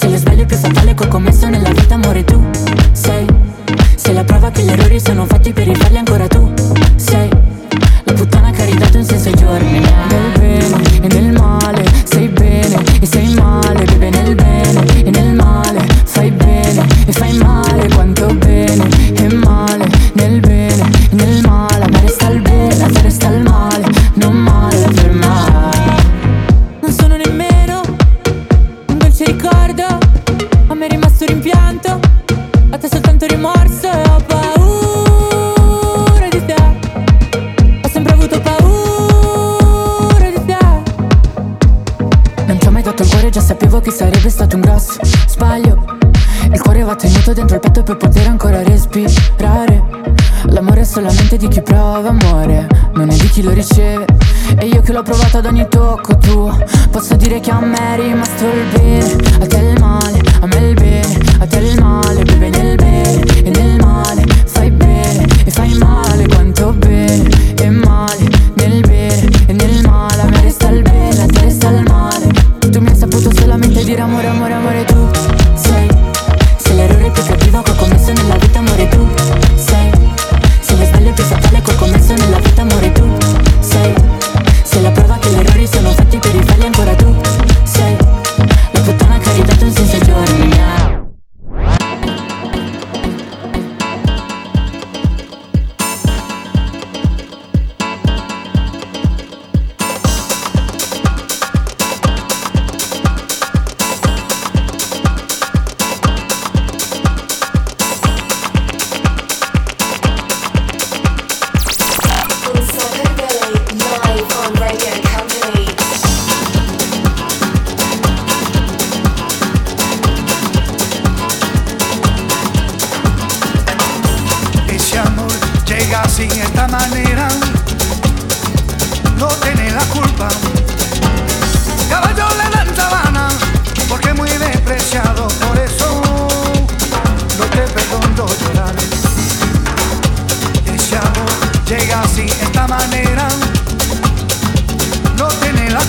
Sei 0.00 0.10
lo 0.10 0.16
sbaglio 0.16 0.46
più 0.46 0.56
fatale 0.56 0.94
che 0.94 1.04
ho 1.04 1.08
commesso 1.08 1.46
nella 1.46 1.68
vita 1.72 1.92
amore 1.92 2.24
tu 2.24 2.42
sei. 2.92 3.26
Sei 3.96 4.14
la 4.14 4.24
prova 4.24 4.50
che 4.50 4.62
gli 4.62 4.70
errori 4.70 4.98
sono 4.98 5.26
fatti 5.26 5.52
per 5.52 5.66
rifarli 5.66 5.98
ancora 5.98 6.26
tu 6.26 6.50
sei. 6.96 7.28
La 8.04 8.12
puttana 8.14 8.50
che 8.50 8.62
ha 8.62 8.64
ridato 8.64 8.96
un 8.96 9.04
senso 9.04 9.28
ai 9.28 9.34
giorni 9.34 9.78
Nel 9.78 10.38
bene 10.38 11.02
e 11.02 11.06
nel 11.06 11.32
male. 11.32 11.84
Sei 12.04 12.28
bene 12.28 12.82
e 12.98 13.04
sei 13.06 13.34
male 13.34 13.84
Vive 13.84 14.08
nel 14.08 14.34
bene 14.34 15.02
e 15.04 15.10
nel 15.10 15.34
male 15.34 15.69
di 51.40 51.48
chi 51.48 51.62
prova 51.62 52.10
amore 52.10 52.66
Non 52.92 53.08
è 53.08 53.16
di 53.16 53.28
chi 53.30 53.42
lo 53.42 53.52
riceve. 53.52 54.04
E 54.58 54.66
io 54.66 54.82
che 54.82 54.92
l'ho 54.92 55.02
provato 55.02 55.38
ad 55.38 55.46
ogni 55.46 55.66
tocco 55.68 56.18
tuo 56.18 56.54
Posso 56.90 57.14
dire 57.16 57.40
che 57.40 57.50
a 57.50 57.60
me 57.60 57.94
è 57.94 58.00
rimasto 58.00 58.44
il 58.44 58.78
bene. 58.78 59.16
A 59.40 59.46
te 59.46 59.56
il 59.56 59.80
male, 59.80 60.20
a 60.40 60.46
me 60.46 60.56
il 60.68 60.74
bene 60.74 61.18
A 61.38 61.46
te 61.46 61.58
il 61.58 61.80
male, 61.80 62.22
beve 62.24 62.50
nel 62.50 62.76
bene. 62.76 63.42
E 63.42 63.50
nel 63.50 63.80
male 63.80 64.24
fai 64.44 64.70
bene 64.70 65.26
E 65.46 65.50
fai 65.50 65.72
male 65.78 66.28
quanto 66.28 66.72
bene 66.72 67.39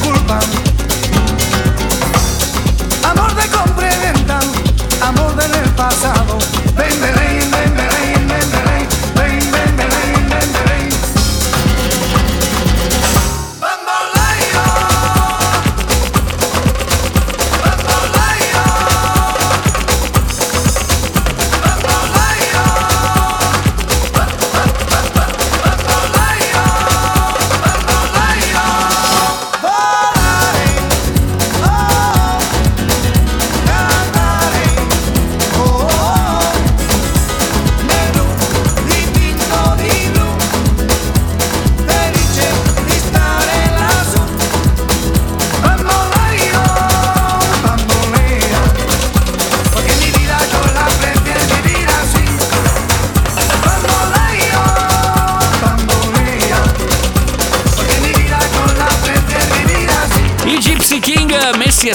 culpa. 0.03 0.39
Amor 3.09 3.33
de 3.35 3.47
compra 3.49 3.89
y 3.93 3.99
venta, 3.99 4.39
amor 5.01 5.35
del 5.35 5.69
pasado. 5.71 6.37
Ven, 6.75 7.10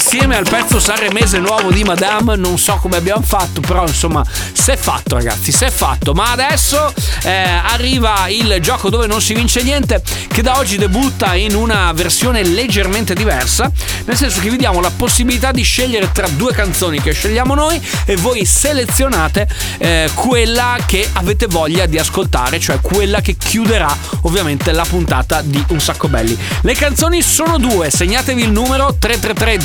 assieme 0.07 0.37
al 0.37 0.47
pezzo 0.49 0.79
sanremese 0.79 1.41
nuovo 1.41 1.73
di 1.73 1.83
Madame, 1.83 2.37
non 2.37 2.59
so 2.59 2.77
come 2.77 2.97
abbiamo 2.97 3.23
fatto, 3.23 3.61
però 3.61 3.85
insomma, 3.85 4.25
si 4.53 4.71
è 4.71 4.77
fatto 4.77 5.17
ragazzi, 5.17 5.51
si 5.51 5.65
è 5.65 5.71
fatto. 5.71 6.13
Ma 6.13 6.31
adesso 6.31 6.95
eh, 7.25 7.31
arriva 7.31 8.29
il 8.29 8.59
gioco 8.61 8.89
dove 8.89 9.09
non 9.09 9.21
si 9.21 9.35
vince 9.35 9.65
niente, 9.65 10.01
che 10.29 10.43
da 10.43 10.59
oggi 10.59 10.77
debutta 10.77 11.35
in 11.35 11.57
una 11.57 11.91
versione 11.93 12.45
leggermente 12.45 13.15
diversa, 13.15 13.69
nel 14.05 14.17
senso 14.17 14.41
che 14.41 14.49
vi 14.49 14.57
diamo 14.57 14.81
la 14.81 14.93
possibilità 14.95 15.51
di 15.51 15.63
scegliere 15.63 16.13
tra 16.13 16.29
due 16.29 16.53
canzoni 16.53 17.01
che 17.01 17.11
scegliamo 17.11 17.55
noi 17.55 17.85
e 18.05 18.15
voi 18.15 18.45
selezionate 18.45 19.49
eh, 19.79 20.09
quella 20.15 20.77
che 20.87 21.09
avete 21.15 21.49
voglia 21.49 21.87
di 21.87 21.99
ascoltare, 21.99 22.61
cioè 22.61 22.81
quella 22.81 23.21
che 23.21 23.37
chiuderà 23.37 23.93
ovviamente 24.23 24.71
la 24.71 24.85
puntata 24.89 25.43
di 25.43 25.63
Un 25.71 25.81
Sacco 25.81 26.07
Belli. 26.07 26.39
Le 26.61 26.75
canzoni 26.75 27.23
sono 27.23 27.59
due, 27.59 27.91
segnatevi 27.91 28.43
il 28.43 28.53
numero 28.53 28.95
333 28.97 29.65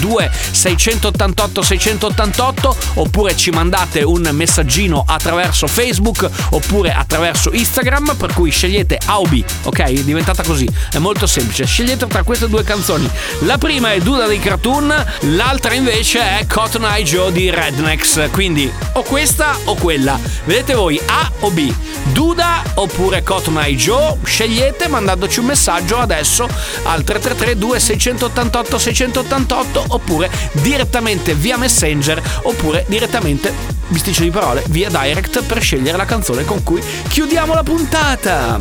688 0.51 1.61
688 1.61 2.75
oppure 2.95 3.35
ci 3.35 3.49
mandate 3.51 4.01
un 4.03 4.29
messaggino 4.31 5.03
attraverso 5.05 5.67
Facebook 5.67 6.29
oppure 6.49 6.93
attraverso 6.93 7.51
Instagram 7.51 8.15
per 8.17 8.33
cui 8.33 8.51
scegliete 8.51 8.99
A 9.05 9.19
o 9.19 9.23
B, 9.23 9.43
ok? 9.63 9.79
È 9.79 9.93
diventata 9.93 10.43
così, 10.43 10.67
è 10.91 10.97
molto 10.97 11.27
semplice. 11.27 11.65
Scegliete 11.65 12.07
tra 12.07 12.23
queste 12.23 12.49
due 12.49 12.63
canzoni. 12.63 13.09
La 13.39 13.57
prima 13.57 13.93
è 13.93 13.99
Duda 13.99 14.27
dei 14.27 14.39
Cartoon, 14.39 14.93
l'altra 15.21 15.73
invece 15.73 16.19
è 16.19 16.45
Cotton 16.47 16.85
Eye 16.85 17.03
Joe 17.03 17.31
di 17.31 17.49
Rednecks. 17.49 18.29
Quindi 18.31 18.71
o 18.93 19.03
questa 19.03 19.57
o 19.65 19.75
quella. 19.75 20.19
Vedete 20.45 20.73
voi 20.73 20.99
A 21.07 21.31
o 21.39 21.51
B? 21.51 21.71
Duda 22.11 22.63
oppure 22.75 23.23
Cotton 23.23 23.57
Eye 23.57 23.75
Joe? 23.75 24.17
Scegliete 24.23 24.87
mandandoci 24.87 25.39
un 25.39 25.45
messaggio 25.45 25.97
adesso 25.97 26.47
al 26.83 27.03
333 27.03 27.57
2688 27.57 28.77
688 28.77 29.85
oppure 29.89 30.20
direttamente 30.51 31.33
via 31.33 31.57
Messenger 31.57 32.21
oppure 32.43 32.85
direttamente 32.87 33.53
bisticcio 33.87 34.23
di 34.23 34.31
parole 34.31 34.63
via 34.69 34.89
direct 34.89 35.43
per 35.43 35.61
scegliere 35.61 35.97
la 35.97 36.05
canzone 36.05 36.45
con 36.45 36.63
cui 36.63 36.81
chiudiamo 37.09 37.53
la 37.53 37.63
puntata. 37.63 38.59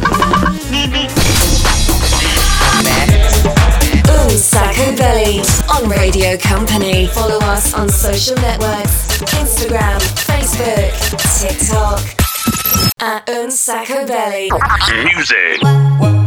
Un 4.31 4.37
sacco 4.37 4.93
belly 4.93 5.41
on 5.67 5.91
Radio 5.93 6.37
Company. 6.47 7.07
Follow 7.07 7.41
us 7.43 7.73
on 7.73 7.89
social 7.89 8.39
networks 8.41 9.23
Instagram, 9.39 9.99
Facebook, 9.99 10.93
TikTok. 11.39 12.15
At 12.99 13.29
Un 13.29 13.51
sacco 13.51 14.05
belly. 14.05 14.49
Music. 15.15 16.20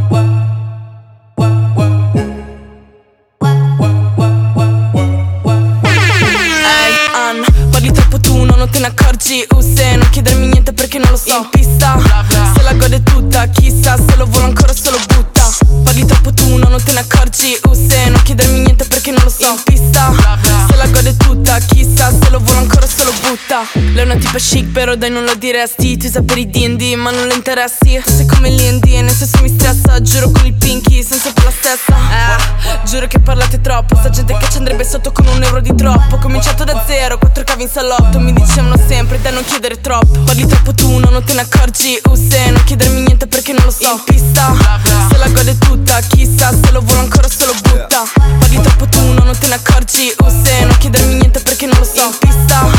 Non 8.64 8.72
te 8.72 8.80
ne 8.80 8.88
accorgi 8.88 9.46
Uh, 9.50 9.62
se 9.62 9.96
non 9.96 10.10
chiedermi 10.10 10.48
niente 10.48 10.72
perché 10.72 10.98
non 10.98 11.12
lo 11.12 11.18
so. 11.18 11.36
In 11.36 11.50
pista, 11.50 12.00
se 12.56 12.62
la 12.62 12.74
gode 12.74 13.04
tutta 13.04 13.46
Chissà 13.48 13.98
se 13.98 14.16
lo 14.16 14.26
vuole 14.26 14.46
ancora 14.46 14.74
se 14.74 14.90
lo 14.90 14.98
butta. 15.08 15.52
Parli 15.84 16.06
troppo 16.06 16.34
tu, 16.34 16.56
no, 16.56 16.70
non 16.70 16.82
te 16.82 16.94
ne 16.94 17.00
accorgi 17.00 17.58
Uh, 17.66 17.74
se 17.74 18.08
non 18.10 18.22
chiedermi 18.24 18.60
niente 18.60 18.86
perché 18.86 19.12
non 19.12 19.22
lo 19.24 19.30
so. 19.30 19.50
In 19.50 19.62
pista, 19.66 20.14
se 20.70 20.76
la 20.78 20.88
gode 20.88 21.18
tutta 21.18 21.58
Chissà 21.60 22.12
se 22.12 22.30
lo 22.30 22.40
vuole 22.40 22.60
ancora 22.60 22.88
se 22.88 23.04
lo 23.04 23.12
butta. 23.22 23.68
Lei 23.74 23.98
è 23.98 24.04
una 24.04 24.16
tipa 24.16 24.38
chic 24.38 24.72
però 24.72 24.96
dai 24.96 25.10
non 25.10 25.26
lo 25.26 25.36
diresti. 25.36 25.98
Tu 25.98 26.10
sai 26.10 26.24
per 26.24 26.38
i 26.38 26.50
D&D 26.50 26.94
ma 26.96 27.12
non 27.12 27.28
lo 27.28 27.34
interessi. 27.34 28.02
Tu 28.02 28.12
sei 28.16 28.26
come 28.26 28.50
l'I&D 28.50 28.86
e 28.94 29.02
nel 29.02 29.14
senso 29.14 29.42
mi 29.42 29.50
stressa 29.50 30.02
Giuro 30.02 30.32
con 30.32 30.46
il 30.46 30.54
pinky 30.54 31.04
sono 31.04 31.20
sempre 31.20 31.44
la 31.44 31.53
stessa 31.76 31.96
eh, 31.96 32.86
Giuro 32.86 33.08
che 33.08 33.20
parlate 33.20 33.62
troppo 33.62 33.96
Sta 33.96 34.10
gente 34.10 34.36
che 34.38 34.48
ci 34.50 34.58
andrebbe 34.58 34.84
sotto 34.84 35.12
con 35.12 35.26
un 35.28 35.42
euro 35.44 35.60
di 35.62 35.74
troppo. 35.76 36.18
Cominciato 36.18 36.64
da 36.64 36.84
zero, 36.86 37.18
quattro 37.18 37.44
cavi 37.44 37.64
in 37.64 37.70
salotto 37.70 38.20
Mi 38.20 38.34
dicevano 38.34 38.78
sempre 38.88 39.22
da 39.22 39.32
non 39.32 39.44
chiedere 39.46 39.80
troppo. 39.82 40.20
Parli 40.22 40.46
troppo 40.46 40.74
tu, 40.74 40.98
no, 41.00 41.10
non 41.10 41.24
te 41.24 41.34
ne 41.34 41.42
accorgi 41.42 42.00
Uh 42.06 42.16
se 42.16 42.50
non 42.52 42.64
chiedermi 42.64 43.02
niente 43.02 43.28
perché 43.28 43.54
non 43.54 43.64
lo 43.66 43.72
so. 43.72 43.92
In 43.92 44.04
pista, 44.04 44.56
se 45.10 45.18
la 45.18 45.30
gode 45.30 45.58
tutta 45.58 46.00
Chissà 46.00 46.52
se 46.52 46.72
lo 46.72 46.82
vuole 46.82 47.02
ancora 47.02 47.28
se 47.28 47.46
lo 47.46 47.54
butta. 47.62 48.04
Parli 48.40 48.62
troppo 48.62 48.88
tu, 48.88 49.02
no, 49.14 49.24
non 49.24 49.38
te 49.38 49.48
ne 49.48 49.56
accorgi 49.56 50.14
Uh 50.20 50.30
se 50.44 50.66
non 50.66 50.78
chiedermi 50.78 51.16
niente 51.16 51.40
perché 51.40 51.66
non 51.66 51.78
lo 51.80 51.86
so. 51.86 52.06
In 52.06 52.18
pista, 52.20 52.70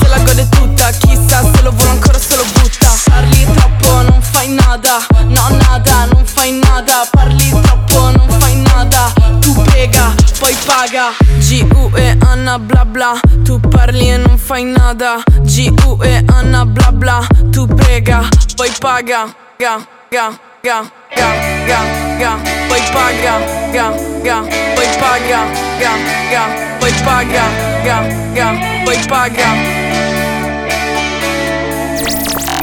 se 0.00 0.08
la 0.08 0.18
gode 0.18 0.48
tutta 0.48 0.90
Chissà 0.90 1.42
se 1.52 1.62
lo 1.62 1.70
vuole 1.70 1.90
ancora 1.90 2.18
se 2.18 2.36
lo 2.36 2.44
butta 2.54 2.89
Parli 3.10 3.44
troppo, 3.44 4.02
non 4.02 4.22
fai 4.22 4.48
nada. 4.48 5.04
No, 5.24 5.48
nada, 5.62 6.06
non 6.12 6.24
fai 6.24 6.52
nada. 6.52 7.06
Parli 7.10 7.50
troppo, 7.50 8.10
non 8.16 8.28
fai 8.38 8.56
nada. 8.56 9.12
Tu 9.40 9.52
prega, 9.62 10.14
poi 10.38 10.56
paga. 10.64 11.10
G-U 11.38 11.90
e 11.96 12.16
Anna 12.20 12.58
bla 12.58 12.84
bla. 12.84 13.18
Tu 13.44 13.58
parli 13.58 14.10
e 14.10 14.16
non 14.16 14.38
fai 14.38 14.64
nada. 14.64 15.22
G-U 15.42 15.98
e 16.02 16.22
Anna 16.26 16.64
bla 16.64 16.92
bla. 16.92 17.26
Tu 17.50 17.66
prega, 17.66 18.28
poi 18.56 18.70
paga. 18.78 19.34
Ga, 19.58 19.76
ga, 20.10 20.30
ga, 20.62 20.80
ga, 21.14 21.30
ga, 21.66 21.80
ga. 22.18 22.32
Poi 22.68 22.80
paga, 22.92 23.34
ga, 23.72 23.90
ga. 24.22 24.40
Poi 24.74 24.88
paga, 24.98 25.40
ga, 25.78 25.92
ga. 26.30 26.44
Poi 26.78 26.92
paga, 27.04 27.44
ga, 27.84 27.98
ga. 28.32 28.48
Poi 28.84 28.98
paga 29.06 29.79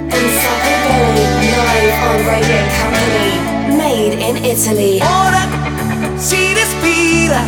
Unsacabelli 0.10 1.26
live 1.42 1.94
on 2.08 2.26
Radio 2.26 2.62
Company. 2.80 3.30
Made 3.76 4.14
in 4.22 4.36
Italy. 4.44 5.00
Ora 5.02 5.46
si 6.16 6.54
respira, 6.54 7.42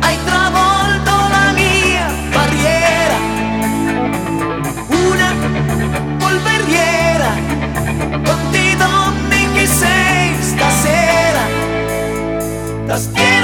hai 0.00 0.16
travolto 0.24 1.12
la 1.30 1.52
mia 1.52 2.06
barriera, 2.30 3.16
una 4.88 5.34
polveriera, 6.18 7.30
quante 8.22 8.76
donne 8.76 9.52
che 9.54 9.66
sei 9.66 10.34
stasera, 10.40 11.42
tastiera 12.86 13.43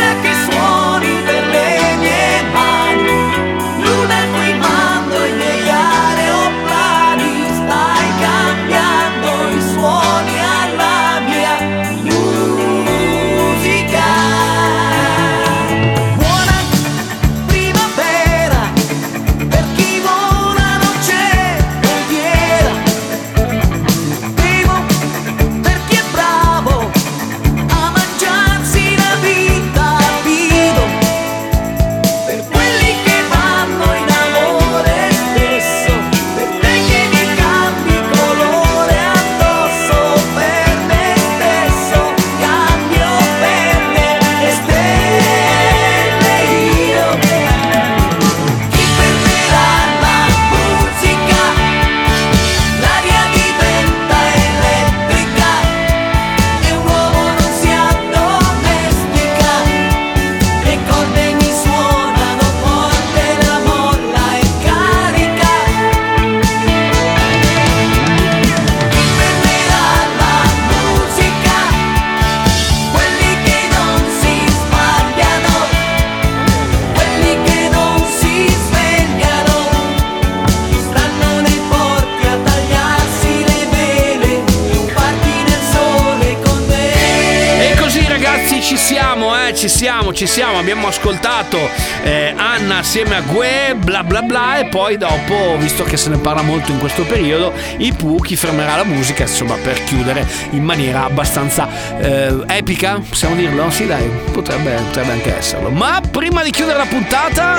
che 95.91 95.97
se 95.97 96.09
ne 96.09 96.19
parla 96.19 96.43
molto 96.43 96.71
in 96.71 96.79
questo 96.79 97.03
periodo, 97.03 97.53
i 97.79 97.93
Pooh, 97.93 98.21
chi 98.21 98.37
fermerà 98.37 98.77
la 98.77 98.85
musica, 98.85 99.23
insomma, 99.23 99.57
per 99.57 99.83
chiudere 99.83 100.25
in 100.51 100.63
maniera 100.63 101.03
abbastanza 101.03 101.69
eh, 101.99 102.33
epica, 102.47 103.01
possiamo 103.07 103.35
dirlo? 103.35 103.69
Sì 103.71 103.89
dai, 103.89 104.09
potrebbe, 104.31 104.71
potrebbe 104.87 105.11
anche 105.11 105.37
esserlo. 105.37 105.69
Ma 105.71 106.01
prima 106.09 106.45
di 106.45 106.51
chiudere 106.53 106.79
la 106.79 106.87
puntata... 106.87 107.59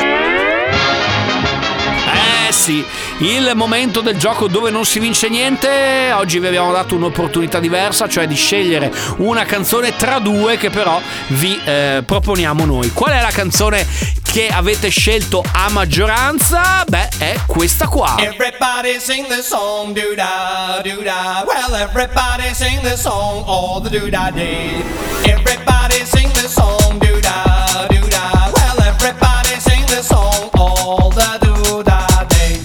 Eh 2.47 2.53
sì, 2.53 2.84
il 3.19 3.51
momento 3.55 4.01
del 4.01 4.17
gioco 4.17 4.47
dove 4.47 4.69
non 4.71 4.86
si 4.86 4.99
vince 4.99 5.29
niente. 5.29 6.11
Oggi 6.13 6.39
vi 6.39 6.47
abbiamo 6.47 6.71
dato 6.71 6.95
un'opportunità 6.95 7.59
diversa, 7.59 8.07
cioè 8.09 8.27
di 8.27 8.36
scegliere 8.36 8.91
una 9.17 9.45
canzone 9.45 9.95
tra 9.95 10.19
due 10.19 10.57
che 10.57 10.69
però 10.69 10.99
vi 11.27 11.59
eh, 11.63 12.03
proponiamo 12.05 12.65
noi. 12.65 12.91
Qual 12.91 13.11
è 13.11 13.21
la 13.21 13.29
canzone 13.29 13.86
che 14.32 14.47
avete 14.47 14.88
scelto 14.88 15.43
a 15.51 15.69
maggioranza? 15.71 16.86
Beh, 16.88 17.09
è 17.17 17.39
questa 17.45 17.88
qua. 17.88 18.15
Everybody 18.17 18.97
sing 18.97 19.27
the 19.27 19.41
song, 19.41 19.93
doo 19.93 20.15
da 20.15 20.79
doo 20.82 21.03
da. 21.03 21.43
Well, 21.45 21.75
everybody 21.75 22.53
sing 22.53 22.82
the 22.82 22.95
song 22.95 23.43
all 23.45 23.82
the 23.82 23.89
doo 23.89 24.09
da 24.09 24.32
day. 24.32 24.82
Everybody 25.25 26.05
sing 26.05 26.32
the 26.32 26.47
song, 26.47 26.97
doo 26.99 27.19
da 27.19 27.88
doo 27.89 28.07
da. 28.07 28.49
Well, 28.53 28.79
everybody 28.88 29.59
sing 29.59 29.86
the 29.88 30.01
song 30.01 30.49
all 30.57 31.09
the 31.09 31.38
doo 31.41 31.84
da 31.84 32.07
day. 32.29 32.57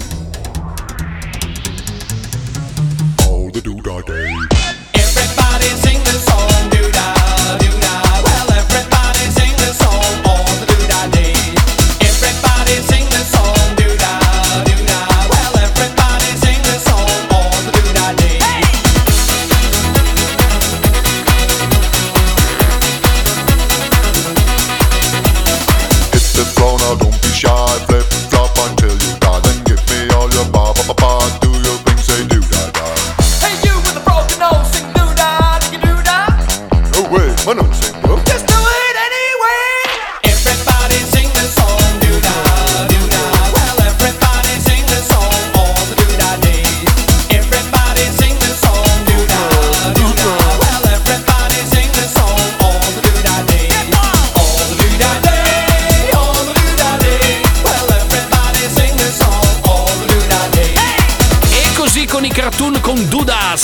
All 3.26 3.50
the 3.50 3.60
doo-dah 3.60 4.02
day. 4.02 4.25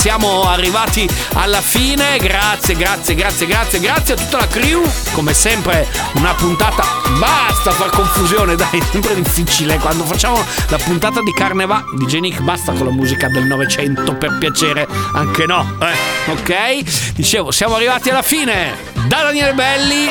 Siamo 0.03 0.42
arrivati 0.48 1.09
alla 1.34 1.61
fine. 1.61 2.18
Grazie, 2.18 2.74
grazie, 2.74 3.14
grazie, 3.14 3.46
grazie, 3.46 3.78
grazie 3.78 4.14
a 4.14 4.16
tutta 4.16 4.38
la 4.38 4.48
crew. 4.48 4.82
Come 5.12 5.32
sempre, 5.32 5.86
una 6.14 6.34
puntata. 6.34 6.84
Basta 7.20 7.70
far 7.70 7.90
confusione, 7.90 8.57
dai, 8.59 8.80
è 8.80 8.82
sempre 8.90 9.14
difficile. 9.14 9.78
Quando 9.78 10.03
facciamo 10.03 10.44
la 10.70 10.78
puntata 10.78 11.22
di 11.22 11.32
Carneva 11.32 11.84
di 11.96 12.05
Genic, 12.07 12.40
basta 12.40 12.72
con 12.72 12.86
la 12.86 12.92
musica 12.92 13.28
del 13.28 13.44
Novecento, 13.44 14.16
per 14.16 14.38
piacere. 14.38 14.88
Anche 15.12 15.46
no, 15.46 15.76
eh, 15.80 16.32
ok? 16.32 17.12
Dicevo, 17.14 17.53
siamo 17.53 17.76
arrivati 17.76 18.11
alla 18.11 18.22
fine. 18.22 18.91
Da 19.07 19.22
Daniele 19.22 19.53
Belli, 19.53 20.07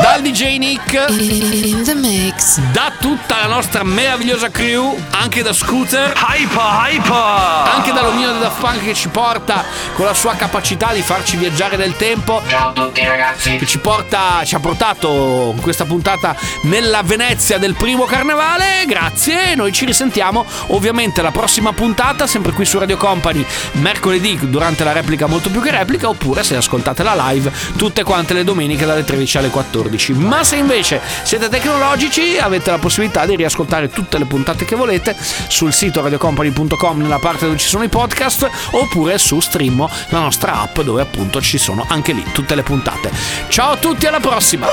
dal 0.00 0.22
DJ 0.22 0.56
Nick, 0.56 0.92
In 1.10 1.82
the 1.84 1.94
mix. 1.94 2.58
da 2.72 2.90
tutta 2.98 3.36
la 3.42 3.46
nostra 3.54 3.82
meravigliosa 3.82 4.48
crew, 4.48 4.98
anche 5.10 5.42
da 5.42 5.52
Scooter, 5.52 6.14
Hyper, 6.16 6.60
hyper! 6.60 7.70
anche 7.74 7.92
dall'Unione 7.92 8.38
Daft 8.38 8.58
Punk 8.60 8.84
che 8.84 8.94
ci 8.94 9.08
porta 9.08 9.64
con 9.94 10.06
la 10.06 10.14
sua 10.14 10.34
capacità 10.34 10.92
di 10.92 11.02
farci 11.02 11.36
viaggiare 11.36 11.76
nel 11.76 11.94
tempo. 11.96 12.40
Ciao 12.48 12.70
a 12.70 12.72
tutti 12.72 13.04
ragazzi. 13.04 13.56
Che 13.58 13.66
ci 13.66 13.78
porta, 13.78 14.42
ci 14.44 14.54
ha 14.54 14.60
portato 14.60 15.52
in 15.54 15.60
questa 15.60 15.84
puntata 15.84 16.34
nella 16.62 17.02
Venezia 17.02 17.58
del 17.58 17.74
primo 17.74 18.04
carnevale. 18.04 18.84
Grazie, 18.86 19.54
noi 19.54 19.72
ci 19.72 19.84
risentiamo 19.84 20.44
ovviamente 20.68 21.20
la 21.20 21.30
prossima 21.32 21.72
puntata, 21.72 22.26
sempre 22.26 22.52
qui 22.52 22.64
su 22.64 22.78
Radio 22.78 22.96
Company, 22.96 23.44
mercoledì 23.72 24.38
durante 24.48 24.84
la 24.84 24.92
replica 24.92 25.26
molto 25.26 25.50
più 25.50 25.60
che 25.60 25.70
replica, 25.70 26.08
oppure 26.08 26.42
se 26.42 26.56
ascoltate 26.56 27.02
la 27.02 27.14
live 27.30 27.52
tutte 27.76 28.02
quante 28.02 28.20
durante 28.22 28.34
le 28.34 28.44
domeniche 28.44 28.86
dalle 28.86 29.04
13 29.04 29.38
alle 29.38 29.48
14. 29.50 30.12
Ma 30.14 30.44
se 30.44 30.56
invece 30.56 31.00
siete 31.22 31.48
tecnologici 31.48 32.38
avete 32.38 32.70
la 32.70 32.78
possibilità 32.78 33.26
di 33.26 33.34
riascoltare 33.36 33.88
tutte 33.90 34.18
le 34.18 34.24
puntate 34.26 34.64
che 34.64 34.76
volete 34.76 35.16
sul 35.48 35.72
sito 35.72 36.00
radiocompany.com 36.00 37.00
nella 37.00 37.18
parte 37.18 37.46
dove 37.46 37.58
ci 37.58 37.68
sono 37.68 37.82
i 37.82 37.88
podcast 37.88 38.48
oppure 38.70 39.18
su 39.18 39.40
Stream, 39.40 39.86
la 40.08 40.18
nostra 40.20 40.60
app 40.60 40.80
dove 40.80 41.02
appunto 41.02 41.40
ci 41.40 41.58
sono 41.58 41.84
anche 41.88 42.12
lì 42.12 42.24
tutte 42.32 42.54
le 42.54 42.62
puntate. 42.62 43.10
Ciao 43.48 43.72
a 43.72 43.76
tutti, 43.76 44.06
alla 44.06 44.20
prossima! 44.20 44.68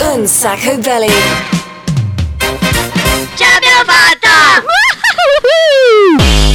Un 0.00 0.26
sacco 0.26 0.78
belli! 0.78 1.12
Ce 3.34 3.44
l'abbiamo 3.44 3.84
fatta! 3.86 4.62